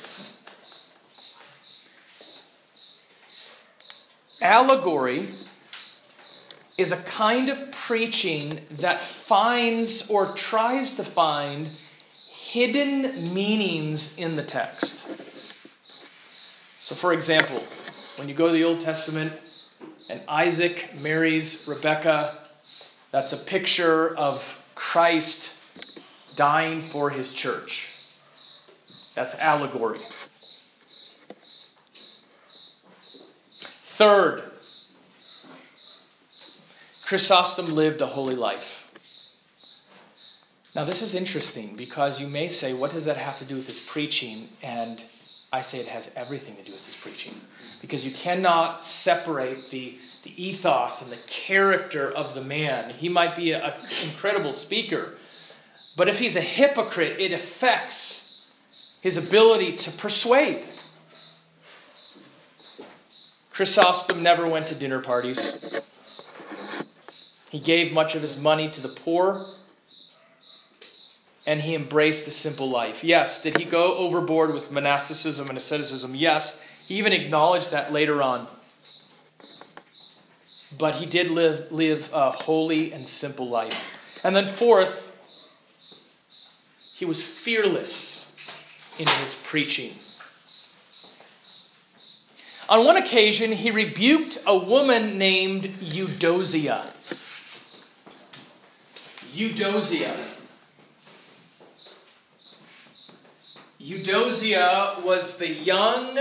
Allegory 4.40 5.28
is 6.76 6.92
a 6.92 6.98
kind 6.98 7.48
of 7.48 7.72
preaching 7.72 8.60
that 8.70 9.00
finds 9.00 10.08
or 10.08 10.32
tries 10.32 10.94
to 10.94 11.02
find 11.02 11.70
hidden 12.28 13.34
meanings 13.34 14.16
in 14.16 14.36
the 14.36 14.44
text. 14.44 15.04
So, 16.78 16.94
for 16.94 17.12
example, 17.12 17.64
when 18.16 18.28
you 18.28 18.34
go 18.34 18.46
to 18.46 18.52
the 18.52 18.62
Old 18.62 18.78
Testament 18.78 19.32
and 20.08 20.20
Isaac 20.28 20.94
marries 20.96 21.66
Rebekah, 21.66 22.38
that's 23.10 23.32
a 23.32 23.36
picture 23.36 24.16
of 24.16 24.64
Christ 24.76 25.54
dying 26.36 26.80
for 26.80 27.10
his 27.10 27.34
church. 27.34 27.97
That's 29.18 29.34
allegory. 29.34 29.98
Third, 33.82 34.44
Chrysostom 37.04 37.74
lived 37.74 38.00
a 38.00 38.06
holy 38.06 38.36
life. 38.36 38.88
Now, 40.72 40.84
this 40.84 41.02
is 41.02 41.16
interesting 41.16 41.74
because 41.74 42.20
you 42.20 42.28
may 42.28 42.46
say, 42.48 42.72
what 42.72 42.92
does 42.92 43.06
that 43.06 43.16
have 43.16 43.40
to 43.40 43.44
do 43.44 43.56
with 43.56 43.66
his 43.66 43.80
preaching? 43.80 44.50
And 44.62 45.02
I 45.52 45.62
say 45.62 45.80
it 45.80 45.88
has 45.88 46.12
everything 46.14 46.54
to 46.54 46.62
do 46.62 46.70
with 46.70 46.84
his 46.84 46.94
preaching. 46.94 47.40
Because 47.80 48.06
you 48.06 48.12
cannot 48.12 48.84
separate 48.84 49.70
the, 49.70 49.98
the 50.22 50.40
ethos 50.40 51.02
and 51.02 51.10
the 51.10 51.18
character 51.26 52.08
of 52.08 52.34
the 52.34 52.44
man. 52.44 52.90
He 52.90 53.08
might 53.08 53.34
be 53.34 53.50
an 53.50 53.72
incredible 54.04 54.52
speaker, 54.52 55.14
but 55.96 56.08
if 56.08 56.20
he's 56.20 56.36
a 56.36 56.40
hypocrite, 56.40 57.18
it 57.18 57.32
affects 57.32 58.17
his 59.00 59.16
ability 59.16 59.72
to 59.76 59.90
persuade. 59.90 60.64
Chrysostom 63.50 64.22
never 64.22 64.46
went 64.46 64.66
to 64.68 64.74
dinner 64.74 65.00
parties. 65.00 65.64
He 67.50 67.58
gave 67.58 67.92
much 67.92 68.14
of 68.14 68.22
his 68.22 68.36
money 68.36 68.70
to 68.70 68.80
the 68.80 68.88
poor 68.88 69.46
and 71.46 71.62
he 71.62 71.74
embraced 71.74 72.28
a 72.28 72.30
simple 72.30 72.68
life. 72.68 73.02
Yes, 73.02 73.40
did 73.40 73.56
he 73.56 73.64
go 73.64 73.96
overboard 73.96 74.52
with 74.52 74.70
monasticism 74.70 75.48
and 75.48 75.56
asceticism? 75.56 76.14
Yes, 76.14 76.62
he 76.86 76.96
even 76.96 77.14
acknowledged 77.14 77.70
that 77.70 77.90
later 77.90 78.22
on. 78.22 78.46
But 80.76 80.96
he 80.96 81.06
did 81.06 81.30
live, 81.30 81.72
live 81.72 82.10
a 82.12 82.30
holy 82.30 82.92
and 82.92 83.08
simple 83.08 83.48
life. 83.48 83.98
And 84.22 84.36
then, 84.36 84.44
fourth, 84.44 85.10
he 86.92 87.06
was 87.06 87.22
fearless 87.22 88.27
in 88.98 89.06
his 89.06 89.34
preaching. 89.34 89.94
On 92.68 92.84
one 92.84 92.96
occasion, 92.96 93.52
he 93.52 93.70
rebuked 93.70 94.38
a 94.46 94.56
woman 94.56 95.16
named 95.16 95.76
Eudosia. 95.80 96.92
Eudosia. 99.32 100.14
Eudosia 103.78 104.96
was 105.02 105.38
the 105.38 105.48
young 105.48 106.18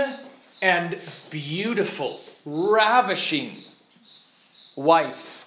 and 0.62 0.98
beautiful, 1.28 2.20
ravishing 2.46 3.64
wife 4.74 5.46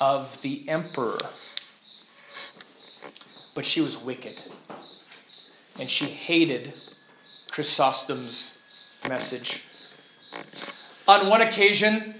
of 0.00 0.40
the 0.42 0.68
emperor. 0.68 1.18
But 3.54 3.64
she 3.64 3.80
was 3.80 3.96
wicked. 3.96 4.42
And 5.78 5.90
she 5.90 6.06
hated 6.06 6.72
Chrysostom's 7.50 8.58
message. 9.08 9.62
On 11.06 11.28
one 11.28 11.40
occasion, 11.40 12.14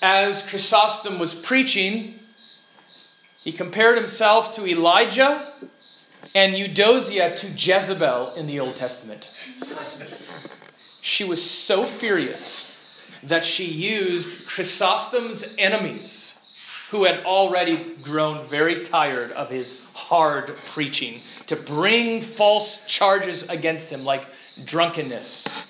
as 0.00 0.46
Chrysostom 0.46 1.18
was 1.18 1.34
preaching, 1.34 2.20
he 3.42 3.52
compared 3.52 3.96
himself 3.96 4.54
to 4.56 4.66
Elijah 4.66 5.52
and 6.34 6.56
Eudosia 6.56 7.34
to 7.36 7.48
Jezebel 7.48 8.34
in 8.34 8.46
the 8.46 8.60
Old 8.60 8.76
Testament. 8.76 9.30
She 11.00 11.24
was 11.24 11.48
so 11.48 11.82
furious 11.82 12.78
that 13.22 13.44
she 13.44 13.64
used 13.64 14.46
Chrysostom's 14.46 15.54
enemies, 15.58 16.35
who 16.90 17.04
had 17.04 17.24
already 17.24 17.94
grown 18.02 18.46
very 18.46 18.82
tired 18.82 19.32
of 19.32 19.50
his 19.50 19.82
hard 19.94 20.56
preaching, 20.56 21.20
to 21.46 21.56
bring 21.56 22.20
false 22.20 22.84
charges 22.86 23.42
against 23.48 23.90
him, 23.90 24.04
like 24.04 24.26
drunkenness, 24.64 25.66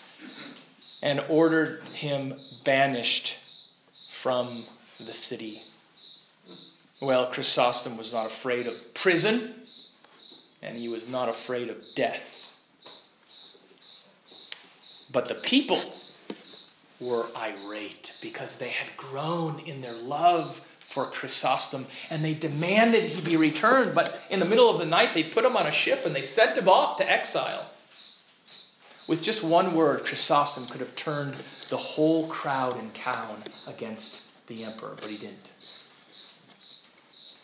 and 1.03 1.23
ordered 1.29 1.83
him 1.95 2.35
banished 2.65 3.39
from 4.11 4.65
the 5.01 5.15
city. 5.15 5.63
Well, 7.01 7.27
Chrysostom 7.27 7.97
was 7.97 8.13
not 8.13 8.27
afraid 8.27 8.67
of 8.67 8.95
prison 8.95 9.55
and 10.63 10.77
he 10.77 10.89
was 10.89 11.09
not 11.09 11.29
afraid 11.29 11.69
of 11.69 11.77
death. 11.95 12.51
But 15.13 15.27
the 15.27 15.35
people 15.35 15.79
were 16.99 17.27
irate 17.37 18.15
because 18.21 18.59
they 18.59 18.71
had 18.71 18.97
grown 18.97 19.61
in 19.61 19.81
their 19.81 19.95
love 19.95 20.61
for 20.97 21.05
Chrysostom 21.05 21.85
and 22.09 22.25
they 22.25 22.33
demanded 22.33 23.05
he 23.05 23.21
be 23.21 23.37
returned. 23.37 23.95
But 23.95 24.19
in 24.31 24.41
the 24.41 24.47
middle 24.47 24.71
of 24.71 24.79
the 24.79 24.87
night, 24.87 25.13
they 25.13 25.23
put 25.23 25.45
him 25.45 25.55
on 25.55 25.67
a 25.67 25.71
ship 25.71 26.07
and 26.07 26.17
they 26.17 26.23
sent 26.23 26.57
him 26.57 26.71
off 26.71 26.97
to 26.97 27.11
exile. 27.11 27.67
With 29.07 29.23
just 29.23 29.45
one 29.45 29.75
word, 29.75 30.07
Chrysostom 30.07 30.65
could 30.65 30.81
have 30.81 30.97
turned 30.97 31.37
the 31.69 31.77
whole 31.77 32.29
crowd 32.29 32.79
in 32.79 32.93
town 32.93 33.43
against 33.67 34.23
the 34.47 34.65
emperor, 34.65 34.97
but 34.99 35.11
he 35.11 35.19
didn't. 35.19 35.51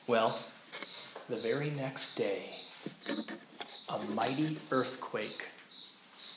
Well, 0.06 0.38
the 1.28 1.36
very 1.36 1.68
next 1.68 2.14
day, 2.14 2.56
a 3.86 3.98
mighty 4.14 4.60
earthquake 4.70 5.48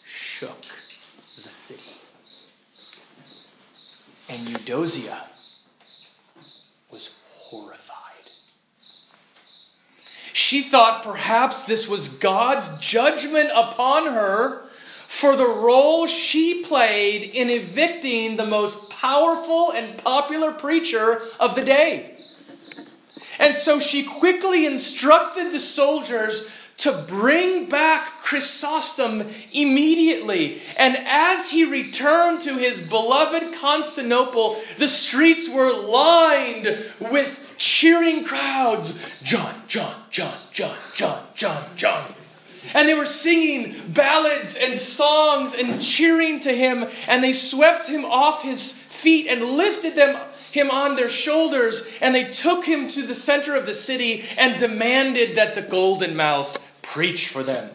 shook 0.05 0.65
the 1.41 1.49
city. 1.49 1.93
And 4.27 4.49
Eudosia 4.49 5.29
was 6.95 7.09
horrified. 7.33 7.91
She 10.31 10.61
thought 10.61 11.03
perhaps 11.03 11.65
this 11.65 11.89
was 11.89 12.07
God's 12.07 12.79
judgment 12.79 13.49
upon 13.53 14.13
her 14.13 14.63
for 15.07 15.35
the 15.35 15.45
role 15.45 16.07
she 16.07 16.63
played 16.63 17.23
in 17.23 17.49
evicting 17.49 18.37
the 18.37 18.45
most 18.45 18.89
powerful 18.89 19.73
and 19.73 19.97
popular 19.97 20.53
preacher 20.53 21.21
of 21.37 21.55
the 21.55 21.63
day. 21.63 22.17
And 23.39 23.53
so 23.53 23.77
she 23.77 24.03
quickly 24.03 24.65
instructed 24.65 25.51
the 25.51 25.59
soldiers 25.59 26.49
to 26.77 26.91
bring 27.07 27.67
back 27.69 28.21
Chrysostom 28.21 29.27
immediately. 29.53 30.61
And 30.75 30.97
as 30.97 31.49
he 31.49 31.63
returned 31.63 32.41
to 32.41 32.57
his 32.57 32.79
beloved 32.79 33.53
Constantinople, 33.53 34.59
the 34.77 34.87
streets 34.87 35.49
were 35.49 35.73
lined 35.73 36.85
with 36.99 37.39
cheering 37.57 38.25
crowds 38.25 38.99
John, 39.23 39.61
John, 39.67 39.95
John, 40.11 40.37
John, 40.51 40.77
John, 40.93 41.23
John, 41.35 41.69
John. 41.75 42.13
And 42.73 42.89
they 42.89 42.93
were 42.93 43.05
singing 43.05 43.75
ballads 43.87 44.57
and 44.57 44.75
songs 44.75 45.53
and 45.53 45.81
cheering 45.81 46.39
to 46.41 46.53
him, 46.53 46.89
and 47.07 47.23
they 47.23 47.31
swept 47.31 47.87
him 47.87 48.03
off 48.03 48.41
his 48.41 48.71
feet 48.71 49.27
and 49.27 49.43
lifted 49.43 49.95
them 49.95 50.19
him 50.51 50.71
on 50.71 50.95
their 50.95 51.09
shoulders, 51.09 51.85
and 52.01 52.15
they 52.15 52.31
took 52.31 52.63
him 52.63 52.87
to 52.87 53.05
the 53.05 53.13
center 53.13 53.55
of 53.55 53.65
the 53.65 53.73
city 53.73 54.23
and 54.37 54.57
demanded 54.57 55.35
that 55.35 55.53
the 55.53 55.61
golden 55.61 56.15
mouth 56.15 56.64
preach 56.85 57.27
for 57.27 57.43
them. 57.43 57.69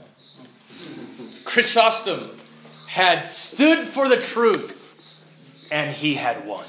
Chrysostom 1.45 2.39
had 2.87 3.27
stood 3.27 3.85
for 3.85 4.09
the 4.09 4.17
truth, 4.17 4.95
and 5.71 5.95
he 5.95 6.15
had 6.15 6.47
won. 6.47 6.65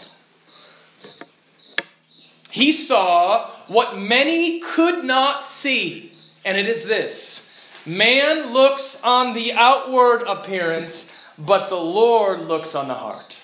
He 2.51 2.71
saw 2.71 3.49
what 3.67 3.97
many 3.97 4.59
could 4.59 5.05
not 5.05 5.45
see, 5.45 6.13
and 6.43 6.57
it 6.57 6.67
is 6.67 6.85
this 6.85 7.49
man 7.85 8.53
looks 8.53 9.01
on 9.03 9.33
the 9.33 9.53
outward 9.53 10.21
appearance, 10.23 11.11
but 11.37 11.69
the 11.69 11.75
Lord 11.75 12.41
looks 12.41 12.75
on 12.75 12.87
the 12.87 12.93
heart 12.93 13.39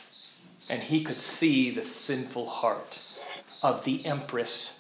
and 0.70 0.84
he 0.84 1.04
could 1.04 1.20
see 1.20 1.72
the 1.72 1.84
sinful 1.84 2.50
heart 2.50 3.00
of 3.64 3.84
the 3.84 4.06
empress. 4.06 4.80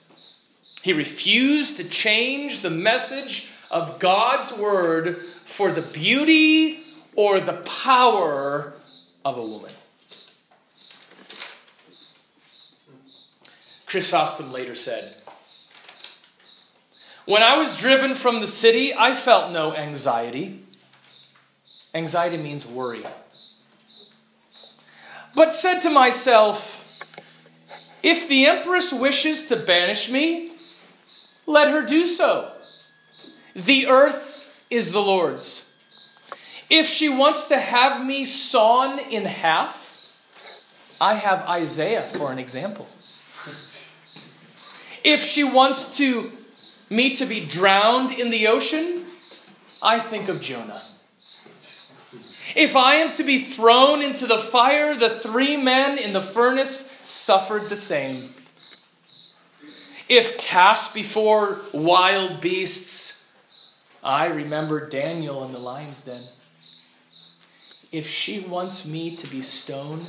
He 0.81 0.93
refused 0.93 1.77
to 1.77 1.83
change 1.83 2.61
the 2.61 2.69
message 2.69 3.51
of 3.69 3.99
God's 3.99 4.53
word 4.53 5.19
for 5.45 5.71
the 5.71 5.81
beauty 5.81 6.83
or 7.15 7.39
the 7.39 7.53
power 7.53 8.73
of 9.25 9.37
a 9.37 9.45
woman. 9.45 9.71
Chrysostom 13.85 14.51
later 14.51 14.75
said, 14.75 15.15
When 17.25 17.43
I 17.43 17.57
was 17.57 17.77
driven 17.77 18.15
from 18.15 18.41
the 18.41 18.47
city, 18.47 18.93
I 18.93 19.15
felt 19.15 19.51
no 19.51 19.73
anxiety. 19.73 20.63
Anxiety 21.93 22.37
means 22.37 22.65
worry 22.65 23.03
but 25.37 25.53
said 25.53 25.81
to 25.81 25.91
myself, 25.91 26.83
If 28.01 28.27
the 28.27 28.47
empress 28.47 28.91
wishes 28.91 29.45
to 29.45 29.55
banish 29.55 30.09
me, 30.09 30.51
let 31.45 31.69
her 31.69 31.85
do 31.85 32.07
so. 32.07 32.51
The 33.57 33.87
earth 33.87 34.65
is 34.69 34.91
the 34.91 35.01
Lord's. 35.01 35.73
If 36.69 36.87
she 36.87 37.09
wants 37.09 37.47
to 37.47 37.57
have 37.57 38.05
me 38.05 38.23
sawn 38.23 38.99
in 38.99 39.25
half, 39.25 39.99
I 41.01 41.15
have 41.15 41.41
Isaiah 41.47 42.03
for 42.03 42.31
an 42.31 42.37
example. 42.37 42.87
If 45.03 45.23
she 45.23 45.43
wants 45.43 45.97
to 45.97 46.31
me 46.91 47.15
to 47.15 47.25
be 47.25 47.45
drowned 47.45 48.11
in 48.11 48.29
the 48.29 48.45
ocean, 48.45 49.05
I 49.81 49.99
think 50.01 50.29
of 50.29 50.39
Jonah. 50.39 50.83
If 52.55 52.75
I 52.75 52.95
am 52.95 53.15
to 53.15 53.23
be 53.23 53.41
thrown 53.43 54.03
into 54.03 54.27
the 54.27 54.37
fire, 54.37 54.95
the 54.95 55.19
three 55.19 55.57
men 55.57 55.97
in 55.97 56.13
the 56.13 56.21
furnace 56.21 56.95
suffered 57.01 57.69
the 57.69 57.75
same. 57.75 58.35
If 60.07 60.37
cast 60.37 60.93
before 60.93 61.61
wild 61.73 62.39
beasts, 62.39 63.16
I 64.03 64.25
remember 64.27 64.87
Daniel 64.87 65.43
in 65.43 65.51
the 65.51 65.59
lion's 65.59 66.01
den. 66.01 66.23
If 67.91 68.07
she 68.07 68.39
wants 68.39 68.85
me 68.85 69.15
to 69.15 69.27
be 69.27 69.41
stoned, 69.41 70.07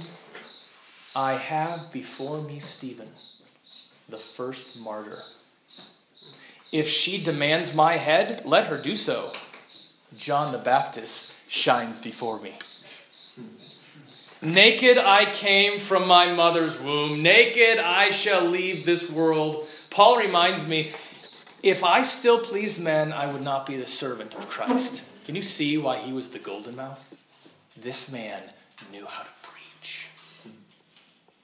I 1.15 1.35
have 1.35 1.91
before 1.93 2.41
me 2.43 2.59
Stephen, 2.59 3.11
the 4.09 4.19
first 4.19 4.77
martyr. 4.77 5.23
If 6.71 6.89
she 6.89 7.23
demands 7.23 7.75
my 7.75 7.97
head, 7.97 8.43
let 8.45 8.67
her 8.67 8.77
do 8.77 8.95
so. 8.95 9.33
John 10.17 10.53
the 10.53 10.59
Baptist 10.59 11.33
shines 11.49 11.99
before 11.99 12.41
me. 12.41 12.55
Naked 14.41 14.99
I 14.99 15.33
came 15.33 15.81
from 15.81 16.07
my 16.07 16.33
mother's 16.33 16.79
womb. 16.79 17.23
Naked 17.23 17.79
I 17.79 18.11
shall 18.11 18.45
leave 18.45 18.85
this 18.85 19.11
world. 19.11 19.67
Paul 19.91 20.19
reminds 20.19 20.67
me 20.67 20.93
if 21.63 21.85
I 21.85 22.03
still 22.03 22.39
pleased 22.39 22.81
men, 22.81 23.13
I 23.13 23.31
would 23.31 23.43
not 23.43 23.67
be 23.67 23.77
the 23.77 23.87
servant 23.87 24.35
of 24.35 24.49
Christ. 24.49 25.03
Can 25.25 25.35
you 25.35 25.43
see 25.43 25.77
why 25.77 25.99
he 25.99 26.13
was 26.13 26.31
the 26.31 26.39
golden 26.39 26.77
mouth? 26.77 27.15
This 27.77 28.11
man 28.11 28.43
knew 28.91 29.07
how 29.07 29.23
to 29.23 29.29
preach, 29.43 30.09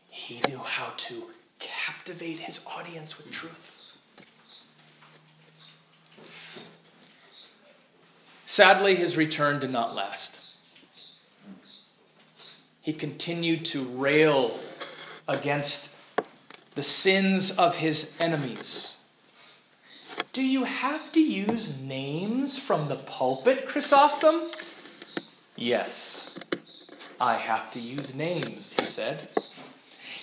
he 0.08 0.40
knew 0.48 0.58
how 0.58 0.92
to 0.96 1.30
captivate 1.58 2.38
his 2.38 2.60
audience 2.66 3.18
with 3.18 3.30
truth. 3.30 3.80
Sadly, 8.46 8.94
his 8.94 9.16
return 9.16 9.58
did 9.58 9.70
not 9.70 9.94
last 9.94 10.38
he 12.84 12.92
continued 12.92 13.64
to 13.64 13.82
rail 13.82 14.60
against 15.26 15.96
the 16.74 16.82
sins 16.82 17.50
of 17.50 17.76
his 17.76 18.14
enemies. 18.20 18.93
Do 20.34 20.42
you 20.42 20.64
have 20.64 21.12
to 21.12 21.20
use 21.20 21.78
names 21.78 22.58
from 22.58 22.88
the 22.88 22.96
pulpit, 22.96 23.68
Chrysostom? 23.68 24.50
Yes, 25.54 26.34
I 27.20 27.36
have 27.36 27.70
to 27.70 27.80
use 27.80 28.16
names, 28.16 28.74
he 28.80 28.84
said. 28.84 29.28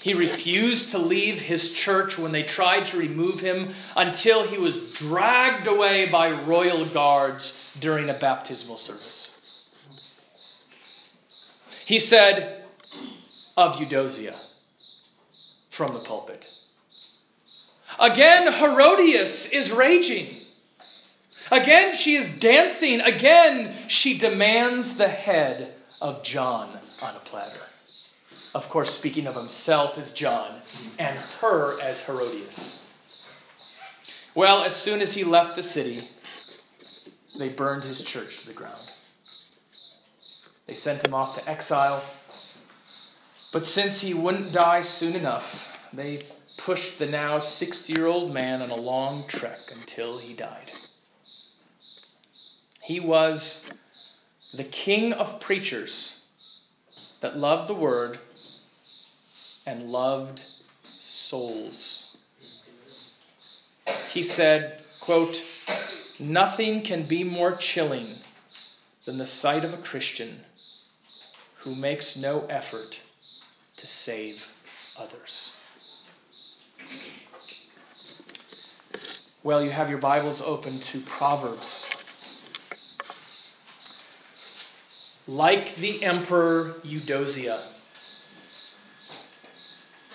He 0.01 0.13
refused 0.13 0.91
to 0.91 0.97
leave 0.97 1.43
his 1.43 1.71
church 1.71 2.17
when 2.17 2.33
they 2.33 2.43
tried 2.43 2.87
to 2.87 2.97
remove 2.97 3.39
him 3.39 3.73
until 3.95 4.45
he 4.45 4.57
was 4.57 4.77
dragged 4.91 5.65
away 5.65 6.07
by 6.07 6.29
royal 6.29 6.85
guards 6.85 7.57
during 7.79 8.09
a 8.09 8.13
baptismal 8.13 8.75
service. 8.75 9.39
He 11.85 11.99
said 12.01 12.65
of 13.55 13.79
Eudosia 13.79 14.35
from 15.69 15.93
the 15.93 15.99
pulpit. 15.99 16.49
Again, 17.99 18.53
Herodias 18.53 19.51
is 19.51 19.71
raging. 19.71 20.37
Again, 21.51 21.93
she 21.95 22.15
is 22.15 22.37
dancing. 22.39 23.01
Again, 23.01 23.75
she 23.87 24.17
demands 24.17 24.97
the 24.97 25.09
head 25.09 25.73
of 25.99 26.23
John 26.23 26.79
on 27.01 27.15
a 27.15 27.19
platter. 27.19 27.61
Of 28.53 28.69
course, 28.69 28.89
speaking 28.89 29.27
of 29.27 29.35
himself 29.35 29.97
as 29.97 30.13
John 30.13 30.61
and 30.97 31.17
her 31.41 31.79
as 31.79 32.05
Herodias. 32.05 32.77
Well, 34.33 34.63
as 34.63 34.75
soon 34.75 35.01
as 35.01 35.13
he 35.13 35.23
left 35.23 35.55
the 35.55 35.63
city, 35.63 36.07
they 37.37 37.49
burned 37.49 37.83
his 37.83 38.01
church 38.01 38.37
to 38.37 38.47
the 38.47 38.53
ground. 38.53 38.91
They 40.67 40.73
sent 40.73 41.05
him 41.05 41.13
off 41.13 41.35
to 41.35 41.49
exile. 41.49 42.03
But 43.51 43.65
since 43.65 43.99
he 44.01 44.13
wouldn't 44.13 44.53
die 44.53 44.83
soon 44.83 45.15
enough, 45.15 45.89
they 45.91 46.19
pushed 46.65 46.99
the 46.99 47.07
now 47.07 47.39
60 47.39 47.91
year 47.93 48.05
old 48.05 48.31
man 48.31 48.61
on 48.61 48.69
a 48.69 48.75
long 48.75 49.25
trek 49.27 49.71
until 49.71 50.19
he 50.19 50.33
died. 50.33 50.71
He 52.83 52.99
was 52.99 53.65
the 54.53 54.63
king 54.63 55.11
of 55.11 55.39
preachers 55.39 56.19
that 57.21 57.37
loved 57.37 57.67
the 57.67 57.73
word 57.73 58.19
and 59.65 59.91
loved 59.91 60.43
souls. 60.99 62.15
He 64.11 64.21
said, 64.21 64.81
quote, 64.99 65.41
Nothing 66.19 66.83
can 66.83 67.03
be 67.03 67.23
more 67.23 67.55
chilling 67.55 68.17
than 69.05 69.17
the 69.17 69.25
sight 69.25 69.65
of 69.65 69.73
a 69.73 69.77
Christian 69.77 70.41
who 71.59 71.73
makes 71.73 72.15
no 72.15 72.45
effort 72.47 73.01
to 73.77 73.87
save 73.87 74.51
others. 74.95 75.53
Well, 79.43 79.63
you 79.63 79.71
have 79.71 79.89
your 79.89 79.97
Bibles 79.97 80.39
open 80.39 80.79
to 80.79 80.99
Proverbs. 81.01 81.89
Like 85.27 85.75
the 85.75 86.03
Emperor 86.03 86.75
Eudosia. 86.83 87.65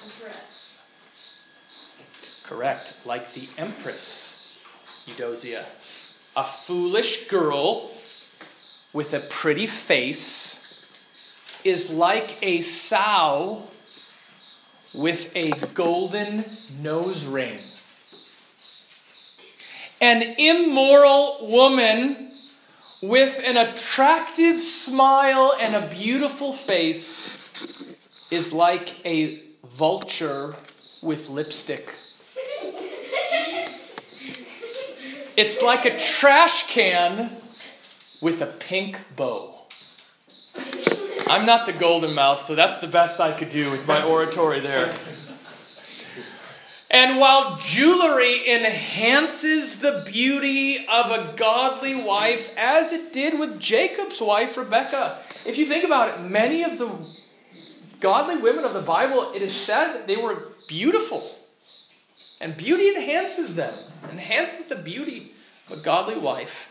Empress. 0.05 0.69
Correct. 2.45 2.93
Like 3.05 3.35
the 3.35 3.49
Empress 3.59 4.41
Eudosia. 5.07 5.65
A 6.37 6.45
foolish 6.45 7.27
girl 7.27 7.91
with 8.93 9.13
a 9.13 9.21
pretty 9.21 9.67
face 9.67 10.61
is 11.65 11.91
like 11.91 12.39
a 12.43 12.61
sow 12.61 13.65
with 14.97 15.31
a 15.37 15.51
golden 15.75 16.45
nose 16.81 17.25
ring. 17.25 17.59
An 20.01 20.23
immoral 20.39 21.47
woman 21.49 22.33
with 23.03 23.41
an 23.45 23.57
attractive 23.57 24.59
smile 24.59 25.55
and 25.61 25.75
a 25.77 25.87
beautiful 25.89 26.53
face 26.53 27.39
is 28.31 28.53
like 28.53 28.97
a 29.07 29.43
vulture 29.65 30.57
with 31.03 31.29
lipstick. 31.29 31.95
It's 35.37 35.61
like 35.61 35.85
a 35.85 35.99
trash 35.99 36.67
can 36.69 37.37
with 38.23 38.41
a 38.41 38.47
pink 38.47 38.99
bow. 39.15 39.56
I'm 41.29 41.45
not 41.45 41.67
the 41.67 41.73
golden 41.73 42.15
mouth, 42.15 42.41
so 42.41 42.55
that's 42.55 42.79
the 42.79 42.87
best 42.87 43.19
I 43.19 43.33
could 43.33 43.49
do 43.49 43.71
with 43.71 43.87
my 43.87 44.05
oratory 44.05 44.61
there. 44.61 44.95
And 46.89 47.19
while 47.19 47.57
jewelry 47.57 48.49
enhances 48.49 49.81
the 49.81 50.05
beauty 50.07 50.87
of 50.87 51.11
a 51.11 51.35
godly 51.37 51.97
wife, 51.97 52.53
as 52.57 52.93
it 52.93 53.13
did 53.13 53.39
with 53.39 53.61
Jacob's 53.61 54.21
wife, 54.21 54.57
Rebecca, 54.57 55.19
if 55.45 55.59
you 55.59 55.67
think 55.67 55.85
about 55.85 56.09
it, 56.17 56.23
many 56.23 56.63
of 56.63 56.79
the 56.79 56.97
godly 57.99 58.37
women 58.37 58.65
of 58.65 58.73
the 58.73 58.81
Bible, 58.81 59.33
it 59.35 59.43
is 59.43 59.55
said 59.55 59.95
that 59.95 60.07
they 60.07 60.17
were 60.17 60.53
beautiful. 60.69 61.35
And 62.41 62.57
beauty 62.57 62.89
enhances 62.89 63.57
them, 63.57 63.75
enhances 64.11 64.69
the 64.69 64.77
beauty 64.77 65.33
of 65.69 65.79
a 65.79 65.81
godly 65.83 66.19
wife. 66.19 66.69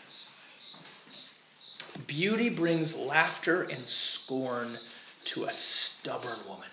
Beauty 2.08 2.50
brings 2.50 2.96
laughter 2.96 3.64
and 3.64 3.88
scorn 3.88 4.80
to 5.26 5.46
a 5.46 5.52
stubborn 5.52 6.40
woman. 6.48 6.70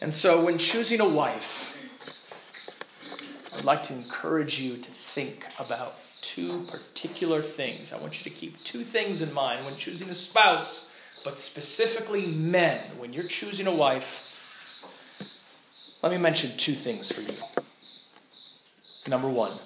And 0.00 0.12
so, 0.12 0.42
when 0.44 0.58
choosing 0.58 1.00
a 1.00 1.08
wife, 1.08 1.76
I'd 3.54 3.64
like 3.64 3.84
to 3.84 3.92
encourage 3.92 4.58
you 4.58 4.76
to 4.76 4.90
think 4.90 5.46
about 5.58 5.96
two 6.20 6.62
particular 6.62 7.42
things. 7.42 7.92
I 7.92 7.98
want 7.98 8.18
you 8.18 8.30
to 8.30 8.36
keep 8.36 8.64
two 8.64 8.82
things 8.82 9.22
in 9.22 9.32
mind 9.32 9.64
when 9.64 9.76
choosing 9.76 10.08
a 10.10 10.14
spouse, 10.14 10.90
but 11.22 11.38
specifically 11.38 12.26
men. 12.26 12.80
When 12.98 13.12
you're 13.12 13.24
choosing 13.24 13.66
a 13.66 13.74
wife, 13.74 14.28
let 16.02 16.10
me 16.10 16.18
mention 16.18 16.56
two 16.56 16.74
things 16.74 17.12
for 17.12 17.20
you. 17.20 17.36
Number 19.06 19.28
one, 19.28 19.58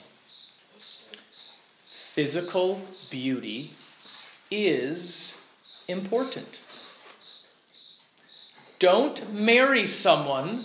physical 2.17 2.81
beauty 3.11 3.73
is 4.51 5.37
important. 5.87 6.61
Don't 8.79 9.35
marry 9.35 9.87
someone 9.87 10.65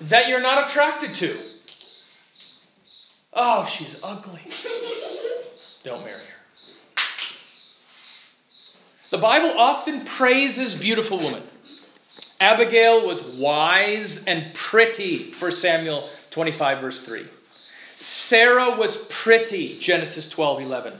that 0.00 0.26
you're 0.26 0.40
not 0.40 0.68
attracted 0.68 1.14
to. 1.14 1.38
Oh, 3.32 3.66
she's 3.66 4.00
ugly. 4.02 4.40
Don't 5.84 6.04
marry 6.04 6.18
her. 6.18 7.02
The 9.10 9.18
Bible 9.18 9.56
often 9.56 10.04
praises 10.04 10.74
beautiful 10.74 11.18
women. 11.18 11.44
Abigail 12.40 13.06
was 13.06 13.22
wise 13.22 14.24
and 14.24 14.52
pretty, 14.54 15.30
for 15.30 15.52
Samuel 15.52 16.10
25, 16.32 16.80
verse 16.80 17.04
3. 17.04 17.26
Sarah 17.96 18.76
was 18.76 18.98
pretty, 19.08 19.78
Genesis 19.78 20.28
12 20.28 20.60
11. 20.60 20.92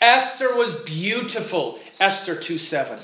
Esther 0.00 0.56
was 0.56 0.70
beautiful, 0.86 1.78
Esther 2.00 2.34
2 2.34 2.58
7. 2.58 2.98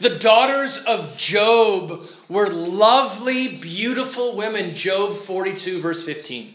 The 0.00 0.10
daughters 0.10 0.78
of 0.78 1.16
Job 1.16 2.08
were 2.28 2.50
lovely, 2.50 3.56
beautiful 3.56 4.36
women. 4.36 4.74
Job 4.74 5.16
42, 5.16 5.80
verse 5.80 6.04
15. 6.04 6.54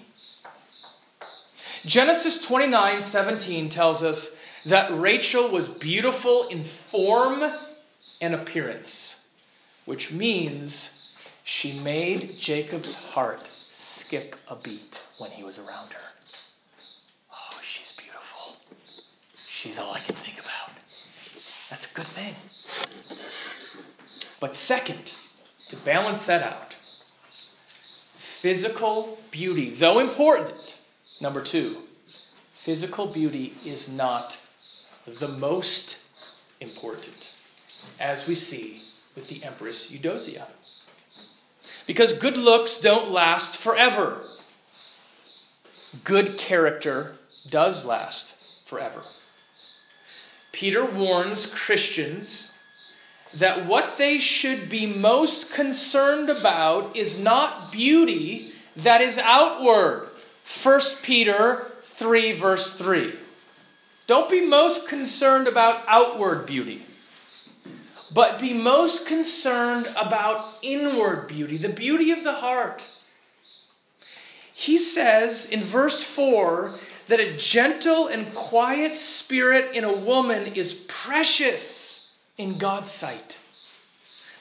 Genesis 1.86 2.42
29, 2.42 3.02
17 3.02 3.70
tells 3.70 4.04
us 4.04 4.38
that 4.66 4.98
Rachel 4.98 5.50
was 5.50 5.68
beautiful 5.68 6.48
in 6.48 6.64
form 6.64 7.44
and 8.22 8.34
appearance, 8.34 9.28
which 9.86 10.12
means 10.12 11.02
she 11.44 11.78
made 11.78 12.38
Jacob's 12.38 12.94
heart 12.94 13.50
skip 14.06 14.36
a 14.50 14.56
beat 14.56 15.00
when 15.18 15.32
he 15.32 15.44
was 15.44 15.58
around 15.58 15.94
her. 15.94 16.08
Oh, 17.32 17.60
she's 17.63 17.94
beautiful. 17.94 18.58
She's 19.48 19.80
all 19.80 19.94
I 19.94 20.02
can 20.02 20.16
think 20.16 20.39
about. 20.39 20.72
That's 21.70 21.89
a 21.89 21.94
good 21.94 22.08
thing. 22.08 22.36
But 24.42 24.58
second, 24.58 25.13
to 25.70 25.78
balance 25.78 26.26
that 26.26 26.44
out, 26.44 26.76
physical 28.18 29.20
beauty, 29.32 29.70
though 29.70 30.00
important, 30.00 30.76
number 31.22 31.42
two, 31.42 31.78
physical 32.62 33.08
beauty 33.08 33.56
is 33.63 33.88
not 33.88 34.38
the 35.08 35.30
most 35.30 35.98
important, 36.60 37.30
as 38.02 38.28
we 38.28 38.36
see 38.36 38.84
with 39.16 39.30
the 39.30 39.42
Empress 39.46 39.92
Eudosia. 39.92 40.48
Because 41.86 42.13
good 42.13 42.38
looks 42.38 42.80
don't 42.80 43.12
last 43.12 43.58
forever. 43.58 44.22
Good 46.04 46.38
character 46.38 47.15
does 47.50 47.86
last 47.86 48.36
forever. 48.65 49.04
Peter 50.52 50.86
warns 50.86 51.46
Christians 51.46 52.52
that 53.34 53.65
what 53.65 53.98
they 53.98 54.19
should 54.19 54.69
be 54.69 54.86
most 54.86 55.52
concerned 55.52 56.30
about 56.30 56.96
is 56.96 57.19
not 57.19 57.72
beauty 57.72 58.54
that 58.76 59.02
is 59.02 59.17
outward. 59.17 60.08
1 60.62 60.82
Peter 61.02 61.67
3, 61.82 62.34
verse 62.34 62.74
3. 62.74 63.13
Don't 64.08 64.30
be 64.30 64.46
most 64.46 64.88
concerned 64.88 65.48
about 65.48 65.84
outward 65.88 66.46
beauty, 66.46 66.84
but 68.13 68.39
be 68.39 68.54
most 68.54 69.08
concerned 69.08 69.88
about 69.95 70.58
inward 70.62 71.28
beauty, 71.28 71.58
the 71.58 71.69
beauty 71.69 72.12
of 72.12 72.23
the 72.23 72.34
heart. 72.34 72.86
He 74.54 74.78
says 74.78 75.49
in 75.49 75.62
verse 75.62 76.04
4 76.04 76.76
that 77.08 77.19
a 77.19 77.36
gentle 77.36 78.08
and 78.08 78.34
quiet 78.34 78.95
spirit 78.95 79.76
in 79.76 79.84
a 79.84 79.91
woman 79.91 80.54
is 80.54 80.73
precious 80.88 82.12
in 82.38 82.58
God's 82.58 82.91
sight. 82.91 83.38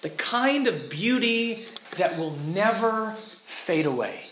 The 0.02 0.10
kind 0.10 0.66
of 0.66 0.88
beauty 0.88 1.66
that 1.96 2.18
will 2.18 2.36
never 2.36 3.14
fade 3.44 3.86
away. 3.86 4.26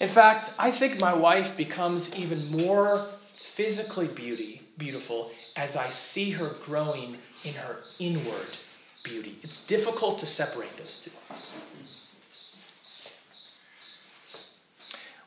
In 0.00 0.08
fact, 0.08 0.52
I 0.58 0.70
think 0.70 1.00
my 1.00 1.14
wife 1.14 1.56
becomes 1.56 2.14
even 2.16 2.50
more 2.50 3.06
physically 3.36 4.08
beauty, 4.08 4.63
beautiful 4.78 5.30
as 5.56 5.76
I 5.76 5.88
see 5.88 6.32
her 6.32 6.56
growing 6.64 7.18
in 7.44 7.54
her 7.54 7.78
inward 7.98 8.58
beauty. 9.02 9.38
It's 9.42 9.56
difficult 9.64 10.18
to 10.20 10.26
separate 10.26 10.76
those 10.76 10.98
two. 10.98 11.10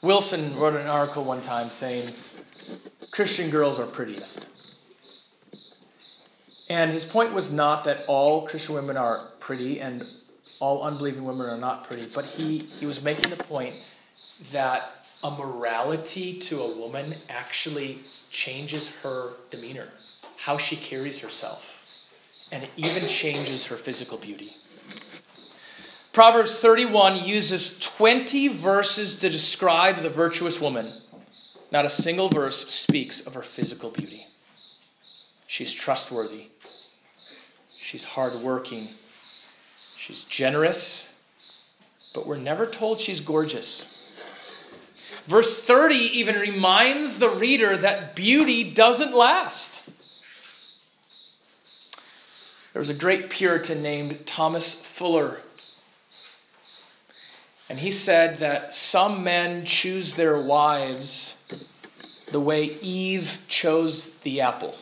Wilson 0.01 0.55
wrote 0.55 0.75
an 0.75 0.88
article 0.88 1.23
one 1.23 1.41
time 1.41 1.71
saying 1.71 2.13
Christian 3.12 3.49
girls 3.49 3.79
are 3.79 3.86
prettiest. 3.86 4.47
And 6.69 6.91
his 6.91 7.05
point 7.05 7.33
was 7.33 7.51
not 7.51 7.83
that 7.86 8.03
all 8.07 8.45
Christian 8.45 8.75
women 8.75 8.97
are 8.97 9.27
pretty 9.39 9.79
and 9.79 10.05
all 10.60 10.83
unbelieving 10.83 11.23
women 11.23 11.47
are 11.47 11.57
not 11.57 11.83
pretty, 11.83 12.05
but 12.05 12.25
he, 12.25 12.67
he 12.79 12.86
was 12.86 13.01
making 13.01 13.29
the 13.29 13.38
point 13.38 13.75
that 14.51 14.96
a 15.23 15.32
morality 15.32 16.34
to 16.34 16.62
a 16.62 16.75
woman 16.75 17.15
actually 17.30 17.99
changes 18.30 18.95
her 18.97 19.32
demeanor, 19.49 19.89
how 20.38 20.58
she 20.58 20.75
carries 20.75 21.19
herself, 21.19 21.86
and 22.51 22.63
it 22.63 22.69
even 22.77 23.08
changes 23.08 23.65
her 23.65 23.75
physical 23.75 24.17
beauty. 24.17 24.56
Proverbs 26.13 26.60
31 26.60 27.27
uses 27.27 27.77
20 27.80 28.47
verses 28.47 29.17
to 29.17 29.30
describe 29.30 30.01
the 30.01 30.10
virtuous 30.10 30.60
woman. 30.60 30.93
Not 31.71 31.86
a 31.86 31.89
single 31.89 32.30
verse 32.30 32.67
speaks 32.67 33.21
of 33.21 33.34
her 33.34 33.43
physical 33.43 33.91
beauty. 33.91 34.25
She's 35.45 35.73
trustworthy. 35.73 36.47
She's 37.80 38.03
hardworking. 38.03 38.89
She's 39.95 40.23
generous. 40.23 41.13
But 42.13 42.25
we're 42.25 42.38
never 42.38 42.65
told 42.65 42.99
she's 42.99 43.21
gorgeous. 43.21 43.96
Verse 45.27 45.59
30 45.59 45.95
even 45.95 46.35
reminds 46.35 47.19
the 47.19 47.29
reader 47.29 47.77
that 47.77 48.15
beauty 48.15 48.63
doesn't 48.63 49.13
last. 49.13 49.83
There 52.73 52.79
was 52.79 52.89
a 52.89 52.93
great 52.93 53.29
Puritan 53.29 53.81
named 53.81 54.25
Thomas 54.25 54.73
Fuller 54.73 55.39
and 57.69 57.79
he 57.79 57.91
said 57.91 58.39
that 58.39 58.73
some 58.73 59.23
men 59.23 59.65
choose 59.65 60.13
their 60.13 60.39
wives 60.39 61.43
the 62.31 62.39
way 62.39 62.77
Eve 62.81 63.43
chose 63.47 64.15
the 64.19 64.41
apple. 64.41 64.75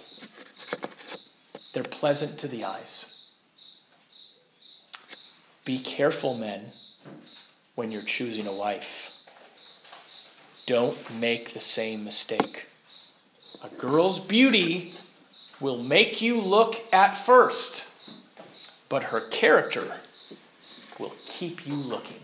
They're 1.73 1.83
pleasant 1.83 2.37
to 2.39 2.47
the 2.47 2.63
eyes. 2.63 3.13
Be 5.63 5.79
careful, 5.79 6.35
men, 6.35 6.73
when 7.73 7.91
you're 7.91 8.03
choosing 8.03 8.45
a 8.45 8.53
wife. 8.53 9.11
Don't 10.65 11.13
make 11.13 11.53
the 11.53 11.59
same 11.59 12.03
mistake. 12.03 12.67
A 13.63 13.69
girl's 13.69 14.19
beauty 14.19 14.95
will 15.59 15.77
make 15.77 16.21
you 16.21 16.41
look 16.41 16.83
at 16.91 17.17
first, 17.17 17.85
but 18.89 19.05
her 19.05 19.21
character 19.21 19.97
will 20.99 21.13
keep 21.25 21.67
you 21.67 21.75
looking. 21.75 22.19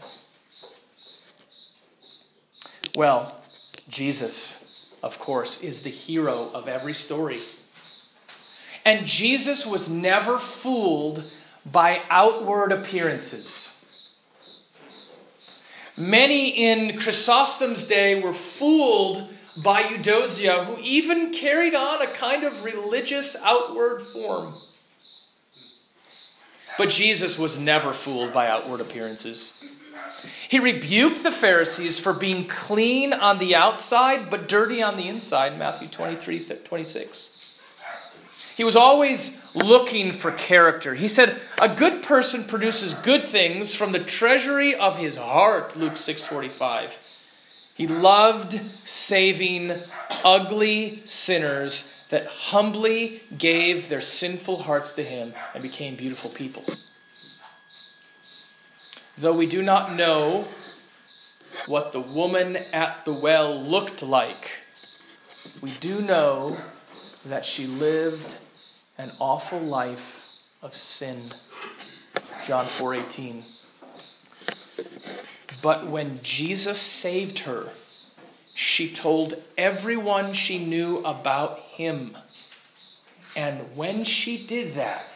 Well, 2.95 3.41
Jesus, 3.87 4.65
of 5.03 5.19
course, 5.19 5.61
is 5.61 5.83
the 5.83 5.89
hero 5.89 6.49
of 6.53 6.67
every 6.67 6.93
story. 6.93 7.41
And 8.83 9.05
Jesus 9.05 9.65
was 9.65 9.87
never 9.87 10.37
fooled 10.37 11.23
by 11.65 12.01
outward 12.09 12.71
appearances. 12.71 13.80
Many 15.97 16.49
in 16.49 16.97
Chrysostom's 16.97 17.85
day 17.85 18.21
were 18.21 18.33
fooled 18.33 19.29
by 19.57 19.81
Eudosia, 19.81 20.65
who 20.65 20.81
even 20.81 21.33
carried 21.33 21.75
on 21.75 22.01
a 22.01 22.07
kind 22.07 22.43
of 22.43 22.63
religious 22.63 23.35
outward 23.43 24.01
form. 24.01 24.55
But 26.77 26.89
Jesus 26.89 27.37
was 27.37 27.59
never 27.59 27.91
fooled 27.91 28.33
by 28.33 28.47
outward 28.47 28.79
appearances. 28.79 29.53
He 30.47 30.59
rebuked 30.59 31.23
the 31.23 31.31
Pharisees 31.31 31.99
for 31.99 32.13
being 32.13 32.47
clean 32.47 33.13
on 33.13 33.39
the 33.39 33.55
outside 33.55 34.29
but 34.29 34.47
dirty 34.47 34.81
on 34.81 34.95
the 34.95 35.07
inside, 35.07 35.57
Matthew 35.57 35.87
23 35.87 36.45
26. 36.45 37.30
He 38.61 38.65
was 38.65 38.75
always 38.75 39.41
looking 39.55 40.11
for 40.11 40.31
character. 40.31 40.93
He 40.93 41.07
said, 41.07 41.41
A 41.59 41.67
good 41.67 42.03
person 42.03 42.43
produces 42.43 42.93
good 42.93 43.23
things 43.23 43.73
from 43.73 43.91
the 43.91 43.97
treasury 43.97 44.75
of 44.75 44.99
his 44.99 45.17
heart, 45.17 45.75
Luke 45.75 45.97
6 45.97 46.27
45. 46.27 46.99
He 47.73 47.87
loved 47.87 48.61
saving 48.85 49.81
ugly 50.23 51.01
sinners 51.05 51.91
that 52.09 52.27
humbly 52.27 53.23
gave 53.35 53.89
their 53.89 53.99
sinful 53.99 54.61
hearts 54.61 54.93
to 54.93 55.03
him 55.03 55.33
and 55.55 55.63
became 55.63 55.95
beautiful 55.95 56.29
people. 56.29 56.63
Though 59.17 59.33
we 59.33 59.47
do 59.47 59.63
not 59.63 59.95
know 59.95 60.47
what 61.65 61.93
the 61.93 61.99
woman 61.99 62.57
at 62.71 63.05
the 63.05 63.13
well 63.13 63.59
looked 63.59 64.03
like, 64.03 64.51
we 65.61 65.71
do 65.79 65.99
know 65.99 66.59
that 67.25 67.43
she 67.43 67.65
lived 67.65 68.35
an 69.01 69.11
awful 69.19 69.59
life 69.59 70.29
of 70.61 70.75
sin. 70.75 71.33
John 72.45 72.67
4:18. 72.67 73.43
But 75.59 75.87
when 75.87 76.21
Jesus 76.21 76.79
saved 76.79 77.39
her, 77.39 77.69
she 78.53 78.93
told 78.93 79.41
everyone 79.57 80.33
she 80.33 80.63
knew 80.63 80.99
about 80.99 81.59
him. 81.71 82.15
And 83.35 83.75
when 83.75 84.03
she 84.03 84.37
did 84.37 84.75
that, 84.75 85.07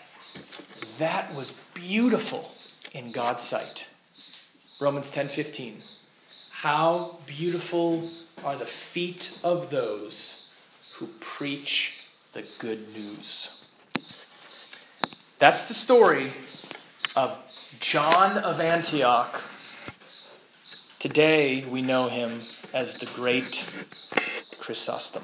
that 0.97 1.35
was 1.35 1.53
beautiful 1.75 2.55
in 2.91 3.11
God's 3.11 3.43
sight. 3.43 3.85
Romans 4.79 5.11
10:15. 5.11 5.83
How 6.49 7.19
beautiful 7.27 8.09
are 8.43 8.55
the 8.55 8.65
feet 8.65 9.37
of 9.43 9.69
those 9.69 10.45
who 10.93 11.07
preach 11.19 11.99
the 12.35 12.43
good 12.57 12.93
news. 12.93 13.49
That's 15.37 15.65
the 15.65 15.73
story 15.73 16.31
of 17.13 17.37
John 17.81 18.37
of 18.37 18.61
Antioch. 18.61 19.41
Today 20.97 21.65
we 21.65 21.81
know 21.81 22.07
him 22.07 22.43
as 22.73 22.95
the 22.95 23.05
great 23.05 23.61
Chrysostom. 24.59 25.23